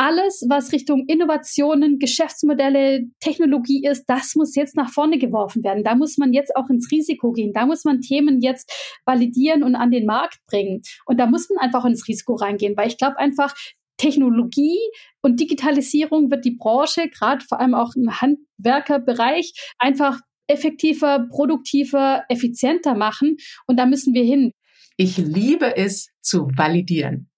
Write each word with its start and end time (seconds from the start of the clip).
alles, 0.00 0.46
was 0.48 0.72
Richtung 0.72 1.04
Innovationen, 1.08 1.98
Geschäftsmodelle, 1.98 3.02
Technologie 3.20 3.84
ist, 3.86 4.06
das 4.06 4.34
muss 4.34 4.54
jetzt 4.54 4.74
nach 4.74 4.90
vorne 4.90 5.18
geworfen 5.18 5.62
werden. 5.62 5.84
Da 5.84 5.94
muss 5.94 6.16
man 6.16 6.32
jetzt 6.32 6.56
auch 6.56 6.70
ins 6.70 6.90
Risiko 6.90 7.32
gehen. 7.32 7.52
Da 7.52 7.66
muss 7.66 7.84
man 7.84 8.00
Themen 8.00 8.40
jetzt 8.40 8.72
validieren 9.04 9.62
und 9.62 9.74
an 9.74 9.90
den 9.90 10.06
Markt 10.06 10.38
bringen. 10.46 10.80
Und 11.04 11.20
da 11.20 11.26
muss 11.26 11.50
man 11.50 11.58
einfach 11.58 11.84
ins 11.84 12.08
Risiko 12.08 12.34
reingehen, 12.34 12.78
weil 12.78 12.88
ich 12.88 12.96
glaube 12.96 13.18
einfach, 13.18 13.54
Technologie 13.98 14.78
und 15.20 15.38
Digitalisierung 15.38 16.30
wird 16.30 16.46
die 16.46 16.56
Branche, 16.56 17.10
gerade 17.10 17.44
vor 17.44 17.60
allem 17.60 17.74
auch 17.74 17.94
im 17.94 18.22
Handwerkerbereich, 18.22 19.52
einfach 19.78 20.18
effektiver, 20.46 21.26
produktiver, 21.28 22.24
effizienter 22.30 22.94
machen. 22.94 23.36
Und 23.66 23.76
da 23.76 23.84
müssen 23.84 24.14
wir 24.14 24.24
hin. 24.24 24.52
Ich 24.96 25.18
liebe 25.18 25.76
es 25.76 26.08
zu 26.22 26.48
validieren. 26.56 27.28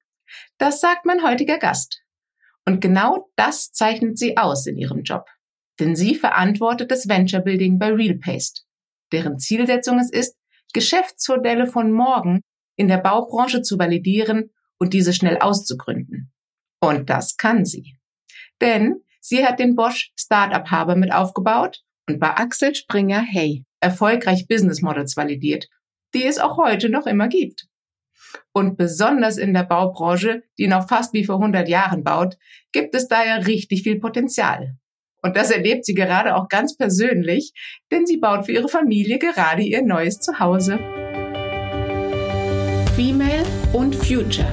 Das 0.59 0.81
sagt 0.81 1.07
mein 1.07 1.25
heutiger 1.25 1.59
Gast. 1.59 2.02
Und 2.67 2.81
genau 2.81 3.31
das 3.37 3.73
zeichnet 3.73 4.19
sie 4.19 4.37
aus 4.37 4.67
in 4.67 4.77
ihrem 4.77 5.03
Job. 5.03 5.27
Denn 5.81 5.97
sie 5.97 6.15
verantwortet 6.15 6.91
das 6.91 7.09
Venture 7.09 7.41
Building 7.41 7.79
bei 7.79 7.93
RealPaste, 7.93 8.63
deren 9.11 9.39
Zielsetzung 9.39 9.99
es 9.99 10.11
ist, 10.11 10.37
Geschäftsmodelle 10.73 11.67
von 11.67 11.93
morgen 11.93 12.43
in 12.77 12.89
der 12.89 12.99
Baubranche 12.99 13.63
zu 13.63 13.79
validieren 13.79 14.51
und 14.79 14.93
diese 14.95 15.13
schnell 15.13 15.39
auszugründen. 15.39 16.33
Und 16.81 17.11
das 17.11 17.37
kann 17.37 17.65
sie. 17.65 17.99
Denn 18.61 19.03
sie 19.21 19.45
hat 19.47 19.59
den 19.59 19.75
Bosch 19.75 20.13
Startup 20.19 20.71
Harbor 20.71 20.97
mit 20.97 21.13
aufgebaut 21.13 21.83
und 22.09 22.19
bei 22.19 22.31
Axel 22.31 22.75
Springer 22.75 23.23
Hey 23.23 23.65
erfolgreich 23.81 24.47
Business 24.49 24.83
Models 24.83 25.17
validiert, 25.17 25.69
die 26.15 26.25
es 26.25 26.39
auch 26.39 26.57
heute 26.57 26.89
noch 26.89 27.07
immer 27.07 27.29
gibt. 27.29 27.67
Und 28.53 28.77
besonders 28.77 29.39
in 29.39 29.55
der 29.55 29.65
Baubranche, 29.65 30.43
die 30.59 30.69
noch 30.69 30.89
fast 30.89 31.13
wie 31.13 31.25
vor 31.25 31.37
100 31.37 31.69
Jahren 31.69 32.05
baut, 32.05 32.37
gibt 32.73 32.95
es 32.95 33.09
daher 33.09 33.47
richtig 33.47 33.83
viel 33.83 33.99
Potenzial. 33.99 34.77
Und 35.23 35.37
das 35.37 35.51
erlebt 35.51 35.87
sie 35.87 35.95
gerade 35.95 36.35
auch 36.35 36.49
ganz 36.49 36.77
persönlich, 36.77 37.53
denn 37.93 38.07
sie 38.07 38.17
baut 38.17 38.47
für 38.47 38.53
ihre 38.53 38.69
Familie 38.69 39.19
gerade 39.19 39.63
ihr 39.63 39.83
neues 39.83 40.19
Zuhause. 40.19 40.79
Female 42.97 43.45
und 43.73 43.95
Future. 43.95 44.49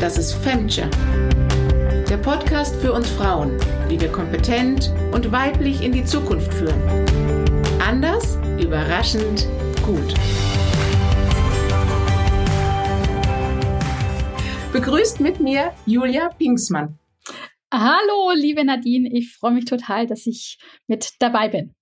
Das 0.00 0.18
ist 0.18 0.34
Femture. 0.34 0.90
Der 2.08 2.18
Podcast 2.18 2.76
für 2.76 2.92
uns 2.92 3.08
Frauen, 3.08 3.56
wie 3.88 4.00
wir 4.00 4.10
kompetent 4.10 4.92
und 5.12 5.32
weiblich 5.32 5.82
in 5.82 5.92
die 5.92 6.04
Zukunft 6.04 6.52
führen. 6.52 6.82
Anders, 7.80 8.38
überraschend, 8.58 9.48
gut. 9.84 10.14
Begrüßt 14.72 15.18
mit 15.18 15.40
mir 15.40 15.72
Julia 15.84 16.28
Pinksmann. 16.28 16.96
Hallo, 17.74 18.30
liebe 18.36 18.64
Nadine. 18.64 19.10
Ich 19.12 19.34
freue 19.34 19.50
mich 19.50 19.64
total, 19.64 20.06
dass 20.06 20.28
ich 20.28 20.58
mit 20.86 21.14
dabei 21.18 21.48
bin. 21.48 21.74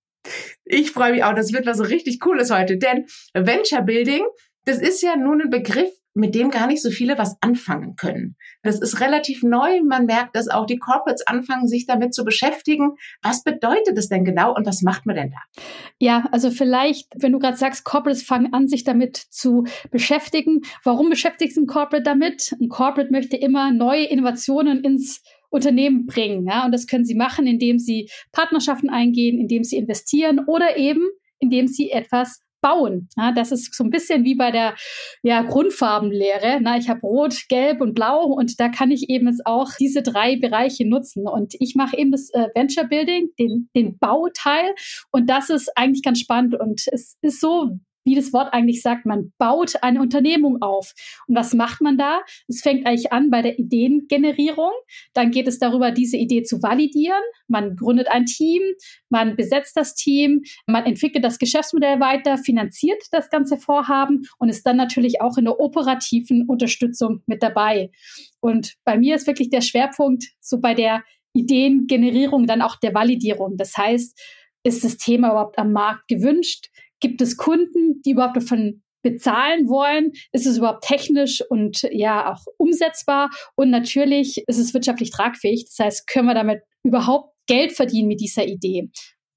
Ich 0.65 0.89
freue 0.89 1.11
mich 1.11 1.23
auch. 1.23 1.35
Das 1.35 1.53
wird 1.53 1.67
was 1.67 1.87
richtig 1.87 2.19
Cooles 2.19 2.49
heute, 2.49 2.79
denn 2.79 3.05
Venture 3.35 3.83
Building, 3.83 4.25
das 4.65 4.79
ist 4.79 5.03
ja 5.03 5.15
nun 5.15 5.43
ein 5.43 5.49
Begriff, 5.51 5.91
mit 6.13 6.35
dem 6.35 6.49
gar 6.49 6.67
nicht 6.67 6.81
so 6.81 6.89
viele 6.89 7.17
was 7.17 7.37
anfangen 7.41 7.95
können. 7.95 8.35
Das 8.63 8.79
ist 8.79 8.99
relativ 8.99 9.43
neu. 9.43 9.81
Man 9.83 10.05
merkt, 10.05 10.35
dass 10.35 10.47
auch 10.47 10.65
die 10.65 10.77
Corporates 10.77 11.25
anfangen, 11.27 11.67
sich 11.67 11.85
damit 11.85 12.13
zu 12.13 12.25
beschäftigen. 12.25 12.95
Was 13.21 13.43
bedeutet 13.43 13.97
es 13.97 14.09
denn 14.09 14.25
genau 14.25 14.55
und 14.55 14.65
was 14.65 14.81
macht 14.81 15.05
man 15.05 15.15
denn 15.15 15.31
da? 15.31 15.61
Ja, 15.99 16.27
also 16.31 16.51
vielleicht, 16.51 17.07
wenn 17.17 17.31
du 17.31 17.39
gerade 17.39 17.57
sagst, 17.57 17.83
Corporates 17.83 18.23
fangen 18.23 18.53
an, 18.53 18.67
sich 18.67 18.83
damit 18.83 19.17
zu 19.17 19.65
beschäftigen. 19.91 20.61
Warum 20.83 21.09
beschäftigt 21.09 21.55
ein 21.57 21.67
Corporate 21.67 22.03
damit? 22.03 22.55
Ein 22.59 22.69
Corporate 22.69 23.11
möchte 23.11 23.37
immer 23.37 23.71
neue 23.71 24.05
Innovationen 24.05 24.83
ins 24.83 25.21
Unternehmen 25.49 26.05
bringen. 26.05 26.45
Ja? 26.47 26.65
Und 26.65 26.71
das 26.71 26.87
können 26.87 27.05
sie 27.05 27.15
machen, 27.15 27.47
indem 27.47 27.79
sie 27.79 28.09
Partnerschaften 28.31 28.89
eingehen, 28.89 29.39
indem 29.39 29.63
sie 29.63 29.77
investieren 29.77 30.41
oder 30.47 30.77
eben 30.77 31.07
indem 31.39 31.67
sie 31.67 31.91
etwas 31.91 32.41
bauen. 32.61 33.09
Ja, 33.17 33.31
das 33.31 33.51
ist 33.51 33.73
so 33.73 33.83
ein 33.83 33.89
bisschen 33.89 34.23
wie 34.23 34.35
bei 34.35 34.51
der 34.51 34.75
ja, 35.23 35.41
Grundfarbenlehre. 35.41 36.59
Na, 36.61 36.77
ich 36.77 36.89
habe 36.89 37.01
Rot, 37.01 37.45
Gelb 37.49 37.81
und 37.81 37.93
Blau 37.93 38.23
und 38.25 38.59
da 38.59 38.69
kann 38.69 38.91
ich 38.91 39.09
eben 39.09 39.27
jetzt 39.27 39.45
auch 39.45 39.71
diese 39.79 40.01
drei 40.01 40.37
Bereiche 40.37 40.87
nutzen. 40.87 41.27
Und 41.27 41.55
ich 41.59 41.75
mache 41.75 41.97
eben 41.97 42.11
das 42.11 42.29
äh, 42.33 42.47
Venture 42.55 42.85
Building, 42.85 43.29
den, 43.39 43.69
den 43.75 43.97
Bauteil. 43.97 44.73
Und 45.11 45.29
das 45.29 45.49
ist 45.49 45.71
eigentlich 45.75 46.03
ganz 46.03 46.19
spannend. 46.19 46.59
Und 46.59 46.83
es 46.91 47.17
ist 47.21 47.41
so 47.41 47.79
wie 48.09 48.15
das 48.15 48.33
Wort 48.33 48.51
eigentlich 48.53 48.81
sagt, 48.81 49.05
man 49.05 49.31
baut 49.37 49.75
eine 49.83 50.01
Unternehmung 50.01 50.63
auf. 50.63 50.93
Und 51.27 51.35
was 51.35 51.53
macht 51.53 51.79
man 51.79 51.95
da? 51.95 52.21
Es 52.47 52.61
fängt 52.61 52.87
eigentlich 52.87 53.13
an 53.13 53.29
bei 53.29 53.43
der 53.43 53.59
Ideengenerierung. 53.59 54.71
Dann 55.13 55.29
geht 55.29 55.47
es 55.47 55.59
darüber, 55.59 55.91
diese 55.91 56.17
Idee 56.17 56.41
zu 56.41 56.63
validieren. 56.63 57.21
Man 57.47 57.75
gründet 57.75 58.07
ein 58.07 58.25
Team, 58.25 58.63
man 59.09 59.35
besetzt 59.35 59.77
das 59.77 59.93
Team, 59.93 60.41
man 60.65 60.85
entwickelt 60.85 61.23
das 61.23 61.37
Geschäftsmodell 61.37 61.99
weiter, 61.99 62.37
finanziert 62.37 63.01
das 63.11 63.29
ganze 63.29 63.57
Vorhaben 63.57 64.23
und 64.39 64.49
ist 64.49 64.65
dann 64.65 64.77
natürlich 64.77 65.21
auch 65.21 65.37
in 65.37 65.45
der 65.45 65.59
operativen 65.59 66.47
Unterstützung 66.47 67.21
mit 67.27 67.43
dabei. 67.43 67.91
Und 68.39 68.73
bei 68.85 68.97
mir 68.97 69.15
ist 69.15 69.27
wirklich 69.27 69.51
der 69.51 69.61
Schwerpunkt 69.61 70.25
so 70.39 70.59
bei 70.59 70.73
der 70.73 71.03
Ideengenerierung, 71.33 72.47
dann 72.47 72.63
auch 72.63 72.77
der 72.77 72.95
Validierung. 72.95 73.55
Das 73.57 73.77
heißt, 73.77 74.19
ist 74.63 74.83
das 74.83 74.97
Thema 74.97 75.31
überhaupt 75.31 75.57
am 75.57 75.71
Markt 75.71 76.07
gewünscht? 76.07 76.69
Gibt 76.99 77.21
es 77.21 77.37
Kunden, 77.37 78.01
die 78.03 78.11
überhaupt 78.11 78.37
davon 78.37 78.81
bezahlen 79.01 79.69
wollen? 79.69 80.11
Ist 80.31 80.45
es 80.45 80.57
überhaupt 80.57 80.83
technisch 80.83 81.41
und 81.49 81.87
ja 81.91 82.33
auch 82.33 82.45
umsetzbar? 82.57 83.29
Und 83.55 83.69
natürlich 83.69 84.43
ist 84.47 84.57
es 84.57 84.73
wirtschaftlich 84.73 85.11
tragfähig. 85.11 85.65
Das 85.65 85.85
heißt, 85.85 86.07
können 86.07 86.27
wir 86.27 86.33
damit 86.33 86.61
überhaupt 86.83 87.33
Geld 87.47 87.71
verdienen 87.71 88.07
mit 88.07 88.21
dieser 88.21 88.45
Idee 88.45 88.89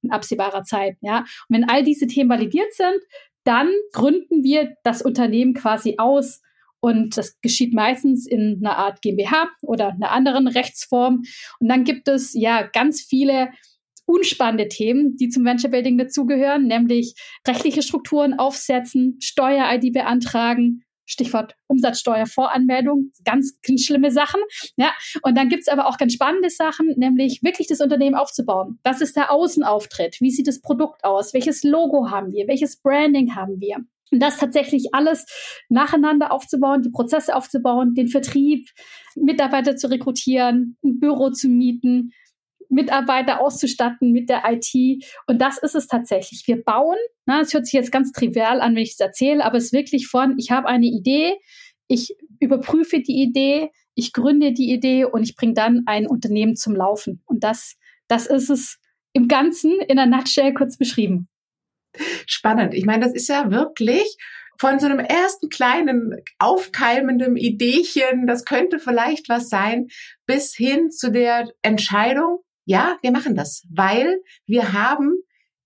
in 0.02 0.10
absehbarer 0.10 0.64
Zeit? 0.64 0.96
Ja. 1.00 1.20
Und 1.20 1.56
wenn 1.56 1.68
all 1.68 1.84
diese 1.84 2.06
Themen 2.06 2.30
validiert 2.30 2.72
sind, 2.74 2.98
dann 3.44 3.70
gründen 3.92 4.42
wir 4.44 4.74
das 4.84 5.02
Unternehmen 5.02 5.54
quasi 5.54 5.96
aus. 5.98 6.40
Und 6.80 7.16
das 7.16 7.40
geschieht 7.40 7.74
meistens 7.74 8.26
in 8.26 8.60
einer 8.60 8.76
Art 8.76 9.02
GmbH 9.02 9.48
oder 9.62 9.90
einer 9.90 10.10
anderen 10.10 10.48
Rechtsform. 10.48 11.22
Und 11.60 11.68
dann 11.68 11.84
gibt 11.84 12.08
es 12.08 12.34
ja 12.34 12.62
ganz 12.62 13.00
viele 13.00 13.50
unspannende 14.12 14.68
Themen, 14.68 15.16
die 15.16 15.30
zum 15.30 15.44
Venture 15.44 15.70
Building 15.70 15.96
dazugehören, 15.96 16.66
nämlich 16.66 17.14
rechtliche 17.48 17.82
Strukturen 17.82 18.34
aufsetzen, 18.38 19.16
Steuer-ID 19.20 19.92
beantragen, 19.94 20.84
Stichwort 21.06 21.54
Umsatzsteuervoranmeldung, 21.66 23.10
ganz, 23.24 23.58
ganz 23.66 23.84
schlimme 23.84 24.10
Sachen. 24.10 24.40
Ja, 24.76 24.92
und 25.22 25.36
dann 25.36 25.48
gibt's 25.48 25.68
aber 25.68 25.86
auch 25.86 25.96
ganz 25.96 26.12
spannende 26.12 26.50
Sachen, 26.50 26.94
nämlich 26.96 27.42
wirklich 27.42 27.68
das 27.68 27.80
Unternehmen 27.80 28.14
aufzubauen. 28.14 28.78
Was 28.84 29.00
ist 29.00 29.16
der 29.16 29.32
Außenauftritt? 29.32 30.20
Wie 30.20 30.30
sieht 30.30 30.46
das 30.46 30.60
Produkt 30.60 31.04
aus? 31.04 31.32
Welches 31.32 31.64
Logo 31.64 32.10
haben 32.10 32.32
wir? 32.32 32.46
Welches 32.48 32.80
Branding 32.80 33.34
haben 33.34 33.60
wir? 33.60 33.78
Und 34.12 34.20
das 34.20 34.36
tatsächlich 34.36 34.88
alles 34.92 35.24
nacheinander 35.70 36.32
aufzubauen, 36.32 36.82
die 36.82 36.90
Prozesse 36.90 37.34
aufzubauen, 37.34 37.94
den 37.94 38.08
Vertrieb, 38.08 38.68
Mitarbeiter 39.16 39.74
zu 39.74 39.90
rekrutieren, 39.90 40.76
ein 40.84 41.00
Büro 41.00 41.30
zu 41.30 41.48
mieten, 41.48 42.12
Mitarbeiter 42.72 43.40
auszustatten 43.40 44.12
mit 44.12 44.28
der 44.28 44.42
IT. 44.46 45.04
Und 45.26 45.40
das 45.40 45.58
ist 45.58 45.74
es 45.74 45.86
tatsächlich. 45.86 46.42
Wir 46.46 46.62
bauen, 46.62 46.96
na, 47.26 47.40
es 47.40 47.52
hört 47.54 47.66
sich 47.66 47.74
jetzt 47.74 47.92
ganz 47.92 48.12
trivial 48.12 48.60
an, 48.60 48.74
wenn 48.74 48.82
ich 48.82 48.92
es 48.92 49.00
erzähle, 49.00 49.44
aber 49.44 49.58
es 49.58 49.66
ist 49.66 49.72
wirklich 49.72 50.08
von, 50.08 50.34
ich 50.38 50.50
habe 50.50 50.68
eine 50.68 50.86
Idee, 50.86 51.34
ich 51.86 52.16
überprüfe 52.40 53.00
die 53.00 53.22
Idee, 53.22 53.70
ich 53.94 54.12
gründe 54.12 54.52
die 54.52 54.72
Idee 54.72 55.04
und 55.04 55.22
ich 55.22 55.36
bringe 55.36 55.54
dann 55.54 55.82
ein 55.86 56.06
Unternehmen 56.06 56.56
zum 56.56 56.74
Laufen. 56.74 57.22
Und 57.26 57.44
das, 57.44 57.76
das 58.08 58.26
ist 58.26 58.48
es 58.48 58.78
im 59.12 59.28
Ganzen 59.28 59.72
in 59.80 59.98
einer 59.98 60.16
Nutshell 60.16 60.54
kurz 60.54 60.78
beschrieben. 60.78 61.28
Spannend. 62.26 62.72
Ich 62.72 62.86
meine, 62.86 63.04
das 63.04 63.14
ist 63.14 63.28
ja 63.28 63.50
wirklich 63.50 64.16
von 64.58 64.78
so 64.78 64.86
einem 64.86 65.00
ersten 65.00 65.50
kleinen 65.50 66.16
aufkeimenden 66.38 67.36
Ideechen, 67.36 68.26
das 68.26 68.44
könnte 68.44 68.78
vielleicht 68.78 69.28
was 69.28 69.48
sein, 69.48 69.88
bis 70.26 70.54
hin 70.54 70.90
zu 70.90 71.10
der 71.10 71.48
Entscheidung, 71.62 72.38
ja, 72.64 72.96
wir 73.02 73.12
machen 73.12 73.34
das, 73.34 73.64
weil 73.70 74.20
wir 74.46 74.72
haben 74.72 75.16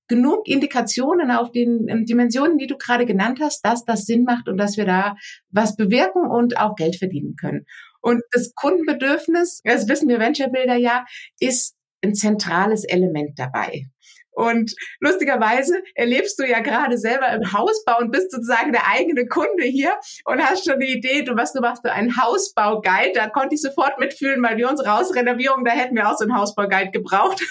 genug 0.09 0.47
Indikationen 0.47 1.31
auf 1.31 1.51
den 1.51 1.89
ähm, 1.89 2.05
Dimensionen, 2.05 2.59
die 2.59 2.67
du 2.67 2.77
gerade 2.77 3.07
genannt 3.07 3.39
hast, 3.41 3.65
dass 3.65 3.85
das 3.85 4.05
Sinn 4.05 4.25
macht 4.25 4.49
und 4.49 4.57
dass 4.57 4.77
wir 4.77 4.85
da 4.85 5.17
was 5.51 5.77
bewirken 5.77 6.23
und 6.31 6.59
auch 6.59 6.77
Geld 6.77 6.97
verdienen 6.97 7.35
können. 7.37 7.67
Und 8.01 8.23
das 8.31 8.55
Kundenbedürfnis, 8.55 9.63
das 9.65 9.89
wissen 9.89 10.09
wir 10.09 10.21
Venture 10.21 10.49
Builder 10.49 10.77
ja, 10.77 11.05
ist 11.41 11.75
ein 12.05 12.15
zentrales 12.15 12.85
Element 12.85 13.39
dabei. 13.39 13.87
Und 14.37 14.75
lustigerweise 15.01 15.83
erlebst 15.95 16.39
du 16.39 16.47
ja 16.47 16.61
gerade 16.61 16.99
selber 16.99 17.33
im 17.33 17.55
Hausbau 17.55 17.99
und 18.01 18.11
bist 18.11 18.31
sozusagen 18.31 18.71
der 18.71 18.87
eigene 18.87 19.27
Kunde 19.27 19.65
hier 19.65 19.99
und 20.27 20.43
hast 20.43 20.67
schon 20.67 20.79
die 20.79 20.93
Idee, 20.93 21.23
du 21.23 21.35
was 21.37 21.55
du 21.55 21.61
machst, 21.63 21.87
du 21.87 21.91
einen 21.91 22.23
Hausbauguide. 22.23 23.15
Da 23.15 23.31
konnte 23.31 23.55
ich 23.55 23.63
sofort 23.63 23.99
mitfühlen, 23.99 24.43
weil 24.43 24.59
wir 24.59 24.69
unsere 24.69 24.95
Hausrenovierung, 24.95 25.65
da 25.65 25.71
hätten 25.71 25.97
wir 25.97 26.07
auch 26.07 26.19
so 26.19 26.25
einen 26.25 26.37
Hausbauguide 26.37 26.91
gebraucht. 26.91 27.43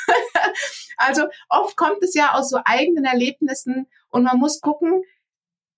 also 0.97 1.23
oft 1.49 1.75
kommt 1.75 2.03
es 2.03 2.13
ja 2.13 2.33
aus 2.33 2.49
so 2.49 2.59
eigenen 2.63 3.03
Erlebnissen 3.03 3.87
und 4.09 4.23
man 4.23 4.37
muss 4.37 4.61
gucken, 4.61 5.01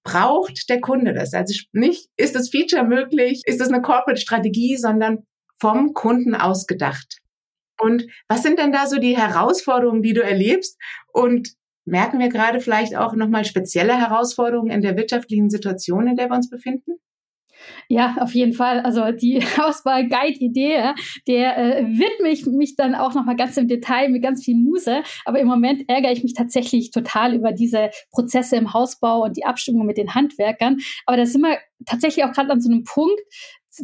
braucht 0.04 0.68
der 0.68 0.82
Kunde 0.82 1.14
das? 1.14 1.34
Also 1.34 1.58
nicht, 1.72 2.10
ist 2.18 2.36
das 2.36 2.50
Feature 2.50 2.84
möglich? 2.84 3.44
Ist 3.46 3.62
das 3.62 3.70
eine 3.70 3.82
Corporate-Strategie, 3.82 4.76
sondern 4.76 5.26
vom 5.58 5.94
Kunden 5.94 6.36
ausgedacht? 6.36 7.20
Und 7.80 8.08
was 8.28 8.44
sind 8.44 8.60
denn 8.60 8.72
da 8.72 8.88
so 8.88 8.98
die 8.98 9.18
Herausforderungen, 9.18 10.02
die 10.02 10.14
du 10.14 10.22
erlebst? 10.22 10.78
Und 11.12 11.54
merken 11.86 12.20
wir 12.20 12.30
gerade 12.30 12.60
vielleicht 12.60 12.96
auch 12.96 13.14
nochmal 13.14 13.46
spezielle 13.46 13.98
Herausforderungen 13.98 14.72
in 14.72 14.82
der 14.82 14.98
wirtschaftlichen 14.98 15.50
Situation, 15.50 16.08
in 16.08 16.16
der 16.16 16.30
wir 16.30 16.36
uns 16.36 16.50
befinden? 16.50 17.00
Ja, 17.90 18.18
auf 18.20 18.34
jeden 18.34 18.54
Fall. 18.54 18.82
Also 18.82 19.12
die 19.12 19.42
Auswahl-Guide-Idee, 19.58 20.94
der 21.28 21.58
äh, 21.58 21.86
widme 21.86 22.30
ich 22.30 22.46
mich 22.46 22.76
dann 22.76 22.96
auch 22.96 23.14
nochmal 23.14 23.36
ganz 23.36 23.58
im 23.58 23.68
Detail 23.68 24.10
mit 24.10 24.22
ganz 24.22 24.44
viel 24.44 24.56
Muse. 24.56 25.02
Aber 25.26 25.40
im 25.40 25.48
Moment 25.48 25.84
ärgere 25.88 26.12
ich 26.12 26.24
mich 26.24 26.34
tatsächlich 26.34 26.92
total 26.92 27.34
über 27.34 27.52
diese 27.52 27.90
Prozesse 28.12 28.58
im 28.58 28.74
Hausbau 28.74 29.24
und 29.24 29.38
die 29.38 29.46
Abstimmung 29.46 29.86
mit 29.86 29.98
den 29.98 30.14
Handwerkern. 30.14 30.78
Aber 31.06 31.18
da 31.18 31.26
sind 31.26 31.42
wir 31.42 31.58
tatsächlich 31.86 32.26
auch 32.26 32.32
gerade 32.32 32.52
an 32.52 32.62
so 32.62 32.70
einem 32.70 32.84
Punkt, 32.84 33.20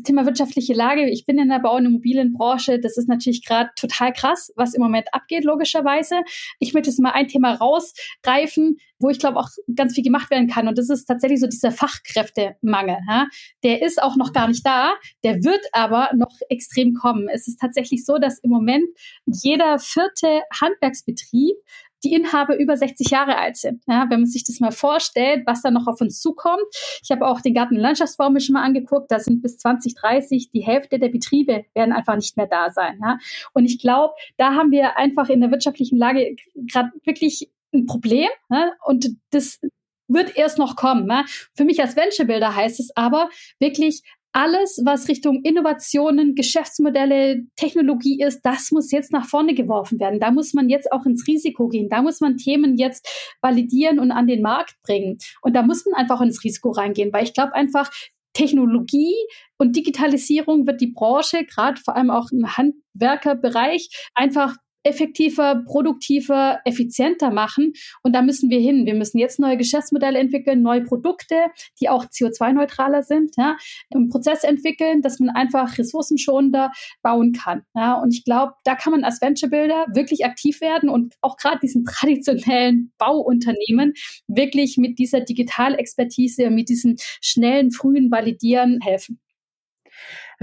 Thema 0.02 0.26
wirtschaftliche 0.26 0.74
Lage. 0.74 1.10
Ich 1.10 1.26
bin 1.26 1.38
in 1.38 1.50
der 1.50 1.60
Bau- 1.60 1.76
und 1.76 1.86
Immobilienbranche. 1.86 2.80
Das 2.80 2.98
ist 2.98 3.08
natürlich 3.08 3.46
gerade 3.46 3.70
total 3.76 4.14
krass, 4.14 4.52
was 4.56 4.74
im 4.74 4.82
Moment 4.82 5.08
abgeht, 5.14 5.44
logischerweise. 5.44 6.22
Ich 6.60 6.74
möchte 6.74 6.90
jetzt 6.90 7.00
mal 7.00 7.12
ein 7.12 7.28
Thema 7.28 7.54
rausgreifen, 7.54 8.78
wo 9.00 9.10
ich 9.10 9.20
glaube 9.20 9.40
auch 9.40 9.50
ganz 9.76 9.94
viel 9.94 10.04
gemacht 10.04 10.32
werden 10.32 10.48
kann. 10.48 10.68
Und 10.68 10.78
das 10.78 10.90
ist 10.90 11.06
tatsächlich 11.06 11.40
so 11.40 11.48
dieser 11.48 11.72
Fachkräftemangel. 11.72 12.98
Ja? 13.08 13.28
Der 13.64 13.82
ist 13.82 14.02
auch 14.02 14.16
noch 14.16 14.34
gar 14.34 14.48
nicht 14.48 14.66
da. 14.66 14.94
Der 15.24 15.44
wird 15.44 15.62
aber 15.74 16.10
noch 16.16 16.36
extrem 16.50 16.94
kommen. 16.94 17.28
Es 17.32 17.48
ist 17.48 17.60
tatsächlich 17.60 18.06
so, 18.06 18.18
dass 18.18 18.40
im 18.40 18.50
Moment 18.50 18.86
jeder 19.26 19.78
vierte 19.80 20.42
Handwerksbetrieb 20.60 21.56
die 22.04 22.14
Inhaber 22.14 22.58
über 22.58 22.76
60 22.78 23.10
Jahre 23.10 23.38
alt 23.38 23.58
sind. 23.58 23.84
Ja, 23.88 24.06
wenn 24.10 24.22
man 24.22 24.26
sich 24.26 24.44
das 24.44 24.60
mal 24.60 24.72
vorstellt, 24.72 25.44
was 25.46 25.62
da 25.62 25.72
noch 25.72 25.88
auf 25.88 26.02
uns 26.02 26.20
zukommt. 26.20 26.64
Ich 27.02 27.12
habe 27.12 27.26
auch 27.26 27.42
den 27.42 27.54
Garten- 27.54 27.76
und 27.76 27.82
Landschaftsbau 27.82 28.30
mir 28.30 28.42
schon 28.42 28.54
mal 28.54 28.64
angeguckt. 28.64 29.12
Da 29.12 29.20
sind 29.20 29.42
bis 29.42 29.58
2030 29.58 30.52
die 30.52 30.62
Hälfte 30.62 31.00
der 31.00 31.10
Betriebe 31.10 31.66
werden 31.74 31.94
einfach 31.94 32.16
nicht 32.16 32.38
mehr 32.38 32.48
da 32.48 32.70
sein. 32.70 33.00
Ja. 33.02 33.18
Und 33.54 33.66
ich 33.66 33.80
glaube, 33.80 34.14
da 34.38 34.54
haben 34.54 34.72
wir 34.72 34.98
einfach 34.98 35.30
in 35.30 35.42
der 35.42 35.52
wirtschaftlichen 35.52 35.98
Lage 35.98 36.36
gerade 36.56 36.92
wirklich 37.04 37.50
ein 37.74 37.86
Problem. 37.86 38.30
Ja. 38.50 38.74
Und 38.86 39.16
das 39.32 39.60
wird 40.08 40.36
erst 40.38 40.58
noch 40.58 40.76
kommen. 40.76 41.10
Ja. 41.10 41.26
Für 41.56 41.66
mich 41.66 41.82
als 41.82 41.96
Venture 41.96 42.26
Builder 42.26 42.56
heißt 42.56 42.80
es 42.80 42.96
aber 42.96 43.30
wirklich 43.60 44.04
alles, 44.34 44.82
was 44.84 45.08
Richtung 45.08 45.42
Innovationen, 45.44 46.36
Geschäftsmodelle, 46.36 47.44
Technologie 47.56 48.20
ist, 48.22 48.42
das 48.42 48.72
muss 48.72 48.92
jetzt 48.92 49.12
nach 49.12 49.28
vorne 49.28 49.54
geworfen 49.54 50.00
werden. 50.00 50.20
Da 50.20 50.32
muss 50.32 50.54
man 50.54 50.70
jetzt 50.70 50.92
auch 50.92 51.06
ins 51.06 51.28
Risiko 51.28 51.68
gehen. 51.68 51.88
Da 51.90 52.02
muss 52.02 52.20
man 52.20 52.38
Themen 52.38 52.76
jetzt 52.76 53.08
validieren 53.42 54.00
und 54.00 54.12
an 54.12 54.28
den 54.28 54.42
Markt 54.42 54.76
bringen. 54.84 55.20
Und 55.42 55.56
da 55.56 55.62
muss 55.62 55.86
man 55.86 55.94
einfach 55.94 56.20
ins 56.22 56.44
Risiko 56.44 56.72
reingehen, 56.72 57.14
weil 57.14 57.24
ich 57.24 57.34
glaube 57.34 57.54
einfach, 57.54 57.90
Technologie 58.34 59.14
und 59.60 59.76
Digitalisierung 59.76 60.66
wird 60.66 60.82
die 60.82 60.92
Branche, 60.92 61.46
gerade 61.46 61.80
vor 61.80 61.96
allem 61.96 62.10
auch 62.10 62.32
im 62.32 62.58
Handwerkerbereich, 62.58 63.90
einfach 64.16 64.56
effektiver, 64.84 65.64
produktiver, 65.66 66.60
effizienter 66.66 67.32
machen. 67.32 67.74
Und 68.02 68.14
da 68.14 68.22
müssen 68.22 68.50
wir 68.50 68.60
hin. 68.60 68.86
Wir 68.86 68.96
müssen 68.96 69.18
jetzt 69.18 69.40
neue 69.40 69.58
Geschäftsmodelle 69.58 70.20
entwickeln, 70.20 70.62
neue 70.62 70.84
Produkte, 70.84 71.36
die 71.80 71.90
auch 71.90 72.06
CO2-neutraler 72.06 73.04
sind, 73.04 73.36
ja, 73.38 73.58
einen 73.94 74.10
Prozess 74.10 74.44
entwickeln, 74.44 75.02
dass 75.02 75.20
man 75.20 75.30
einfach 75.30 75.78
ressourcenschonender 75.78 76.72
bauen 77.02 77.34
kann. 77.34 77.64
Ja. 77.76 78.02
Und 78.02 78.14
ich 78.14 78.26
glaube, 78.26 78.54
da 78.64 78.76
kann 78.76 78.92
man 78.92 79.04
als 79.04 79.22
Venture 79.22 79.50
Builder 79.50 79.86
wirklich 79.94 80.26
aktiv 80.26 80.62
werden 80.62 80.90
und 80.90 81.16
auch 81.22 81.38
gerade 81.38 81.60
diesen 81.60 81.86
traditionellen 81.86 82.92
Bauunternehmen 82.98 83.94
wirklich 84.28 84.78
mit 84.78 85.00
dieser 85.00 85.22
Digitalexpertise, 85.22 86.50
mit 86.50 86.70
diesem 86.70 86.96
schnellen, 87.22 87.72
frühen 87.72 88.12
Validieren 88.12 88.80
helfen. 88.82 89.20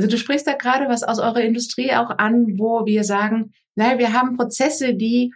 Also 0.00 0.08
du 0.08 0.16
sprichst 0.16 0.46
da 0.46 0.54
gerade 0.54 0.88
was 0.88 1.02
aus 1.02 1.18
eurer 1.18 1.42
Industrie 1.42 1.92
auch 1.92 2.08
an, 2.08 2.58
wo 2.58 2.86
wir 2.86 3.04
sagen, 3.04 3.52
naja, 3.74 3.98
wir 3.98 4.14
haben 4.14 4.34
Prozesse, 4.34 4.94
die 4.94 5.34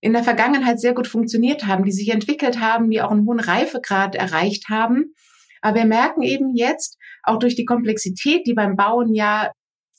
in 0.00 0.14
der 0.14 0.24
Vergangenheit 0.24 0.80
sehr 0.80 0.94
gut 0.94 1.06
funktioniert 1.06 1.66
haben, 1.66 1.84
die 1.84 1.92
sich 1.92 2.08
entwickelt 2.08 2.60
haben, 2.60 2.88
die 2.88 3.02
auch 3.02 3.10
einen 3.10 3.26
hohen 3.26 3.40
Reifegrad 3.40 4.14
erreicht 4.14 4.70
haben. 4.70 5.12
Aber 5.60 5.76
wir 5.76 5.84
merken 5.84 6.22
eben 6.22 6.56
jetzt, 6.56 6.96
auch 7.24 7.38
durch 7.38 7.56
die 7.56 7.66
Komplexität, 7.66 8.46
die 8.46 8.54
beim 8.54 8.74
Bauen 8.74 9.12
ja 9.12 9.52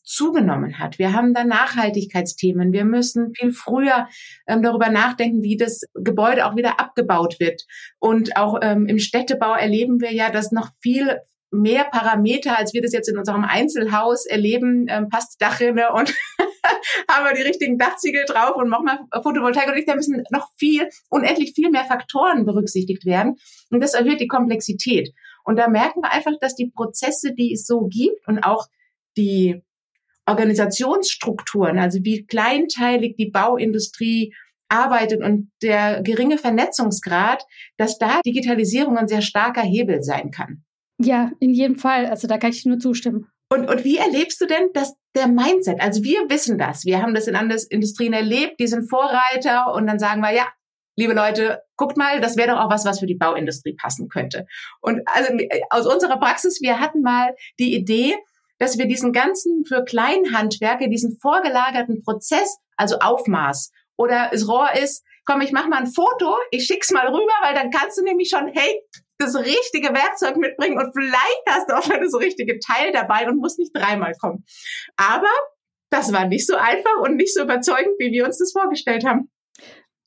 zugenommen 0.03 0.80
hat. 0.80 0.98
Wir 0.98 1.13
haben 1.13 1.36
da 1.36 1.44
Nachhaltigkeitsthemen. 1.44 2.74
Wir 2.74 2.86
müssen 2.86 3.36
viel 3.36 3.51
früher 3.51 4.07
ähm, 4.48 4.63
darüber 4.63 4.89
nachdenken, 4.89 5.44
wie 5.44 5.57
das 5.57 5.81
Gebäude 5.94 6.48
auch 6.48 6.56
wieder 6.56 6.80
abgebaut 6.80 7.39
wird. 7.39 7.68
Und 8.00 8.36
auch 8.36 8.57
ähm, 8.63 8.88
im 8.88 8.98
Städtebau 8.98 9.53
erleben 9.53 10.01
wir 10.01 10.12
ja, 10.12 10.31
dass 10.31 10.51
noch 10.51 10.71
viel 10.81 11.19
mehr 11.51 11.83
Parameter, 11.83 12.57
als 12.57 12.74
wir 12.74 12.81
das 12.81 12.94
jetzt 12.94 13.09
in 13.09 13.18
unserem 13.18 13.44
Einzelhaus 13.44 14.25
erleben, 14.25 14.88
ähm, 14.89 15.09
passt 15.09 15.42
Dachrinne 15.42 15.92
und 15.92 16.13
haben 17.09 17.25
wir 17.25 17.33
die 17.33 17.42
richtigen 17.42 17.77
Dachziegel 17.77 18.24
drauf 18.25 18.56
und 18.56 18.69
machen 18.69 18.86
wir 18.86 19.21
Photovoltaik 19.21 19.68
und 19.68 19.88
da 19.88 19.95
müssen 19.95 20.24
noch 20.31 20.50
viel, 20.57 20.89
unendlich 21.09 21.53
viel 21.53 21.69
mehr 21.69 21.83
Faktoren 21.86 22.45
berücksichtigt 22.45 23.06
werden. 23.06 23.36
Und 23.69 23.83
das 23.83 23.94
erhöht 23.94 24.21
die 24.21 24.27
Komplexität. 24.27 25.13
Und 25.44 25.57
da 25.57 25.68
merken 25.68 26.01
wir 26.01 26.12
einfach, 26.12 26.33
dass 26.39 26.56
die 26.56 26.71
Prozesse, 26.74 27.33
die 27.33 27.53
es 27.53 27.65
so 27.65 27.88
gibt 27.88 28.27
und 28.27 28.39
auch 28.39 28.68
die 29.18 29.62
Organisationsstrukturen, 30.25 31.80
also 31.80 32.00
wie 32.03 32.25
kleinteilig 32.25 33.15
die 33.18 33.30
Bauindustrie 33.30 34.33
arbeitet 34.69 35.21
und 35.21 35.51
der 35.62 36.01
geringe 36.01 36.38
Vernetzungsgrad, 36.38 37.44
dass 37.77 37.98
da 37.98 38.21
Digitalisierung 38.25 38.98
ein 38.98 39.07
sehr 39.07 39.21
starker 39.21 39.63
Hebel 39.63 40.01
sein 40.01 40.31
kann. 40.31 40.63
Ja, 41.01 41.31
in 41.39 41.53
jedem 41.53 41.77
Fall. 41.77 42.06
Also 42.06 42.27
da 42.27 42.38
kann 42.38 42.51
ich 42.51 42.65
nur 42.65 42.80
zustimmen. 42.80 43.27
Und, 43.50 43.69
und 43.69 43.83
wie 43.83 43.98
erlebst 43.98 44.39
du 44.39 44.45
denn 44.45 44.69
dass 44.74 44.95
der 45.13 45.27
Mindset? 45.27 45.81
Also 45.81 46.03
wir 46.03 46.30
wissen 46.30 46.57
das. 46.57 46.86
Wir 46.86 47.01
haben 47.01 47.13
das 47.13 47.27
in 47.27 47.36
anderen 47.36 47.62
Industrien 47.69 48.13
erlebt. 48.13 48.59
Die 48.59 48.68
sind 48.68 48.89
Vorreiter 48.89 49.74
und 49.74 49.88
dann 49.88 50.00
sagen 50.00 50.21
wir, 50.21 50.31
ja, 50.31 50.48
liebe 50.95 51.13
Leute, 51.13 51.62
guckt 51.75 51.98
mal, 51.98 52.21
das 52.21 52.38
wäre 52.38 52.51
doch 52.51 52.59
auch 52.59 52.69
was, 52.69 52.86
was 52.86 53.00
für 53.00 53.07
die 53.07 53.15
Bauindustrie 53.15 53.74
passen 53.74 54.07
könnte. 54.07 54.45
Und 54.80 55.01
also 55.06 55.33
aus 55.69 55.86
unserer 55.86 56.18
Praxis, 56.18 56.62
wir 56.62 56.80
hatten 56.80 57.01
mal 57.01 57.36
die 57.59 57.75
Idee, 57.75 58.15
dass 58.57 58.77
wir 58.77 58.86
diesen 58.86 59.12
ganzen 59.12 59.65
für 59.65 59.83
Kleinhandwerke, 59.83 60.89
diesen 60.89 61.18
vorgelagerten 61.19 62.03
Prozess, 62.03 62.57
also 62.77 63.00
Aufmaß 63.00 63.71
oder 63.98 64.30
das 64.31 64.48
Rohr 64.48 64.69
ist, 64.74 65.03
komm, 65.25 65.42
ich 65.42 65.51
mach 65.51 65.68
mal 65.68 65.80
ein 65.80 65.92
Foto, 65.92 66.38
ich 66.51 66.65
schick's 66.65 66.92
mal 66.92 67.07
rüber, 67.07 67.33
weil 67.42 67.56
dann 67.56 67.71
kannst 67.71 67.98
du 67.98 68.03
nämlich 68.03 68.30
schon, 68.30 68.48
hey, 68.53 68.81
das 69.21 69.35
richtige 69.35 69.94
Werkzeug 69.94 70.38
mitbringen 70.38 70.77
und 70.77 70.91
vielleicht 70.94 71.44
hast 71.47 71.69
du 71.69 71.77
auch 71.77 71.83
schon 71.83 72.01
das 72.01 72.15
richtige 72.15 72.59
Teil 72.59 72.91
dabei 72.91 73.27
und 73.27 73.38
musst 73.38 73.59
nicht 73.59 73.75
dreimal 73.75 74.13
kommen. 74.19 74.44
Aber 74.97 75.29
das 75.91 76.12
war 76.12 76.27
nicht 76.27 76.47
so 76.47 76.56
einfach 76.56 77.01
und 77.03 77.18
nicht 77.18 77.33
so 77.33 77.44
überzeugend, 77.44 77.95
wie 78.00 78.12
wir 78.12 78.25
uns 78.25 78.38
das 78.38 78.51
vorgestellt 78.51 79.05
haben. 79.05 79.29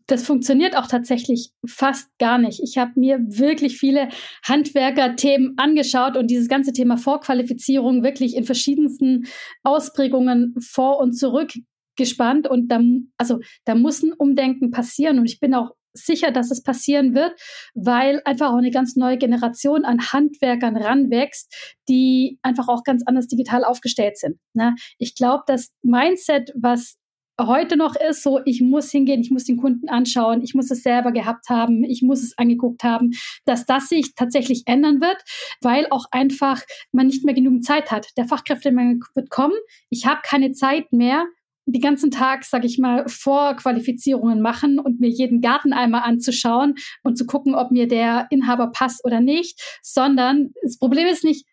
Das 0.06 0.24
funktioniert 0.24 0.76
auch 0.76 0.86
tatsächlich 0.86 1.50
fast 1.66 2.10
gar 2.18 2.36
nicht. 2.36 2.60
Ich 2.62 2.76
habe 2.76 2.92
mir 2.96 3.20
wirklich 3.20 3.78
viele 3.78 4.08
Handwerker-Themen 4.46 5.54
angeschaut 5.56 6.16
und 6.18 6.26
dieses 6.26 6.48
ganze 6.48 6.72
Thema 6.72 6.98
Vorqualifizierung 6.98 8.02
wirklich 8.02 8.36
in 8.36 8.44
verschiedensten 8.44 9.26
Ausprägungen 9.62 10.54
vor 10.60 10.98
und 10.98 11.12
zurück 11.12 11.52
gespannt 11.96 12.48
und 12.48 12.68
da, 12.68 12.80
also 13.18 13.40
da 13.64 13.74
muss 13.74 14.02
ein 14.02 14.12
Umdenken 14.12 14.70
passieren 14.70 15.18
und 15.18 15.26
ich 15.26 15.40
bin 15.40 15.54
auch 15.54 15.70
sicher, 15.94 16.30
dass 16.30 16.50
es 16.50 16.62
passieren 16.62 17.14
wird, 17.14 17.40
weil 17.74 18.20
einfach 18.24 18.50
auch 18.50 18.58
eine 18.58 18.70
ganz 18.70 18.96
neue 18.96 19.16
Generation 19.16 19.84
an 19.84 20.12
Handwerkern 20.12 20.76
ranwächst, 20.76 21.54
die 21.88 22.38
einfach 22.42 22.68
auch 22.68 22.82
ganz 22.82 23.02
anders 23.06 23.28
digital 23.28 23.64
aufgestellt 23.64 24.18
sind. 24.18 24.38
Ne? 24.52 24.74
Ich 24.98 25.14
glaube, 25.14 25.44
das 25.46 25.72
Mindset, 25.82 26.52
was 26.56 26.98
heute 27.40 27.76
noch 27.76 27.96
ist, 27.96 28.22
so 28.22 28.40
ich 28.44 28.60
muss 28.60 28.90
hingehen, 28.90 29.20
ich 29.20 29.30
muss 29.30 29.44
den 29.44 29.56
Kunden 29.56 29.88
anschauen, 29.88 30.42
ich 30.42 30.54
muss 30.54 30.70
es 30.70 30.82
selber 30.82 31.12
gehabt 31.12 31.48
haben, 31.48 31.82
ich 31.84 32.02
muss 32.02 32.22
es 32.22 32.38
angeguckt 32.38 32.84
haben, 32.84 33.10
dass 33.44 33.66
das 33.66 33.88
sich 33.88 34.14
tatsächlich 34.14 34.62
ändern 34.66 35.00
wird, 35.00 35.16
weil 35.60 35.86
auch 35.90 36.06
einfach 36.10 36.62
man 36.92 37.06
nicht 37.06 37.24
mehr 37.24 37.34
genügend 37.34 37.64
Zeit 37.64 37.90
hat. 37.90 38.08
Der 38.16 38.26
Fachkräftemangel 38.26 39.00
wird 39.14 39.30
kommen. 39.30 39.54
Ich 39.90 40.06
habe 40.06 40.20
keine 40.22 40.52
Zeit 40.52 40.92
mehr, 40.92 41.26
den 41.66 41.80
ganzen 41.80 42.10
Tag, 42.10 42.44
sag 42.44 42.64
ich 42.64 42.78
mal, 42.78 43.04
Vorqualifizierungen 43.08 44.40
machen 44.40 44.78
und 44.78 45.00
mir 45.00 45.08
jeden 45.08 45.40
Garten 45.40 45.72
einmal 45.72 46.02
anzuschauen 46.02 46.74
und 47.02 47.16
zu 47.16 47.26
gucken, 47.26 47.54
ob 47.54 47.70
mir 47.70 47.88
der 47.88 48.26
Inhaber 48.30 48.70
passt 48.72 49.04
oder 49.04 49.20
nicht, 49.20 49.60
sondern 49.82 50.50
das 50.62 50.78
Problem 50.78 51.06
ist 51.06 51.24
nicht 51.24 51.46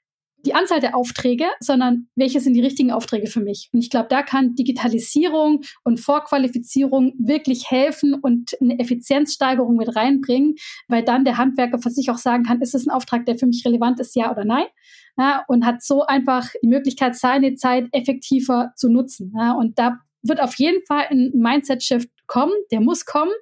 die 0.45 0.55
Anzahl 0.55 0.79
der 0.79 0.95
Aufträge, 0.95 1.45
sondern 1.59 2.07
welche 2.15 2.39
sind 2.39 2.53
die 2.53 2.61
richtigen 2.61 2.91
Aufträge 2.91 3.27
für 3.27 3.41
mich. 3.41 3.69
Und 3.73 3.79
ich 3.79 3.89
glaube, 3.89 4.07
da 4.09 4.23
kann 4.23 4.55
Digitalisierung 4.55 5.61
und 5.83 5.99
Vorqualifizierung 5.99 7.13
wirklich 7.19 7.69
helfen 7.69 8.13
und 8.15 8.51
eine 8.59 8.79
Effizienzsteigerung 8.79 9.75
mit 9.75 9.95
reinbringen, 9.95 10.55
weil 10.87 11.03
dann 11.03 11.25
der 11.25 11.37
Handwerker 11.37 11.79
für 11.79 11.89
sich 11.89 12.09
auch 12.09 12.17
sagen 12.17 12.43
kann, 12.43 12.61
ist 12.61 12.75
es 12.75 12.87
ein 12.87 12.91
Auftrag, 12.91 13.25
der 13.25 13.37
für 13.37 13.45
mich 13.45 13.63
relevant 13.65 13.99
ist, 13.99 14.15
ja 14.15 14.31
oder 14.31 14.45
nein? 14.45 14.65
Ja, 15.17 15.43
und 15.47 15.65
hat 15.65 15.83
so 15.83 16.05
einfach 16.05 16.49
die 16.63 16.67
Möglichkeit, 16.67 17.15
seine 17.15 17.55
Zeit 17.55 17.87
effektiver 17.91 18.73
zu 18.75 18.89
nutzen. 18.89 19.33
Ja, 19.37 19.53
und 19.53 19.77
da 19.77 19.99
wird 20.23 20.41
auf 20.41 20.55
jeden 20.55 20.85
Fall 20.85 21.05
ein 21.09 21.31
Mindset-Shift 21.33 22.09
kommen, 22.31 22.53
der 22.71 22.79
muss 22.79 23.05
kommen 23.05 23.33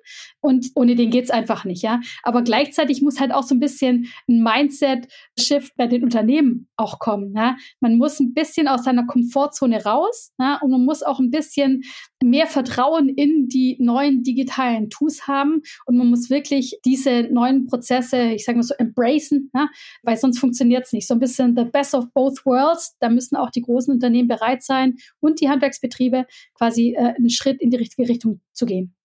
und 0.41 0.71
ohne 0.73 0.95
den 0.95 1.11
geht's 1.11 1.29
einfach 1.29 1.63
nicht, 1.63 1.83
ja. 1.83 1.99
Aber 2.23 2.41
gleichzeitig 2.41 3.03
muss 3.03 3.19
halt 3.19 3.31
auch 3.31 3.43
so 3.43 3.53
ein 3.53 3.59
bisschen 3.59 4.07
ein 4.27 4.41
Mindset-Shift 4.41 5.77
bei 5.77 5.85
den 5.85 6.03
Unternehmen 6.03 6.67
auch 6.75 6.97
kommen. 6.97 7.35
Ja? 7.35 7.55
Man 7.81 7.97
muss 7.99 8.19
ein 8.19 8.33
bisschen 8.33 8.67
aus 8.67 8.85
seiner 8.85 9.05
Komfortzone 9.05 9.83
raus 9.83 10.31
ja? 10.39 10.59
und 10.63 10.71
man 10.71 10.85
muss 10.85 11.03
auch 11.03 11.19
ein 11.19 11.29
bisschen 11.29 11.83
mehr 12.23 12.47
Vertrauen 12.47 13.09
in 13.09 13.47
die 13.47 13.77
neuen 13.79 14.23
digitalen 14.23 14.89
Tools 14.89 15.27
haben 15.27 15.61
und 15.85 15.95
man 15.95 16.07
muss 16.07 16.31
wirklich 16.31 16.79
diese 16.83 17.27
neuen 17.31 17.67
Prozesse, 17.67 18.31
ich 18.31 18.43
sage 18.43 18.57
mal 18.57 18.63
so, 18.63 18.73
embracen, 18.79 19.51
ja? 19.53 19.69
weil 20.01 20.17
sonst 20.17 20.39
funktioniert 20.39 20.85
es 20.85 20.93
nicht. 20.93 21.07
So 21.07 21.13
ein 21.13 21.19
bisschen 21.19 21.55
the 21.55 21.65
best 21.65 21.93
of 21.93 22.05
both 22.15 22.43
worlds, 22.43 22.95
da 22.99 23.09
müssen 23.09 23.35
auch 23.35 23.51
die 23.51 23.61
großen 23.61 23.93
Unternehmen 23.93 24.27
bereit 24.27 24.63
sein 24.63 24.95
und 25.19 25.41
die 25.41 25.49
Handwerksbetriebe 25.49 26.25
quasi 26.55 26.95
äh, 26.97 27.13
einen 27.15 27.29
Schritt 27.29 27.61
in 27.61 27.69
die 27.69 27.77
richtige 27.77 28.09
Richtung 28.09 28.41
zu 28.59 28.65
gehen. 28.65 28.95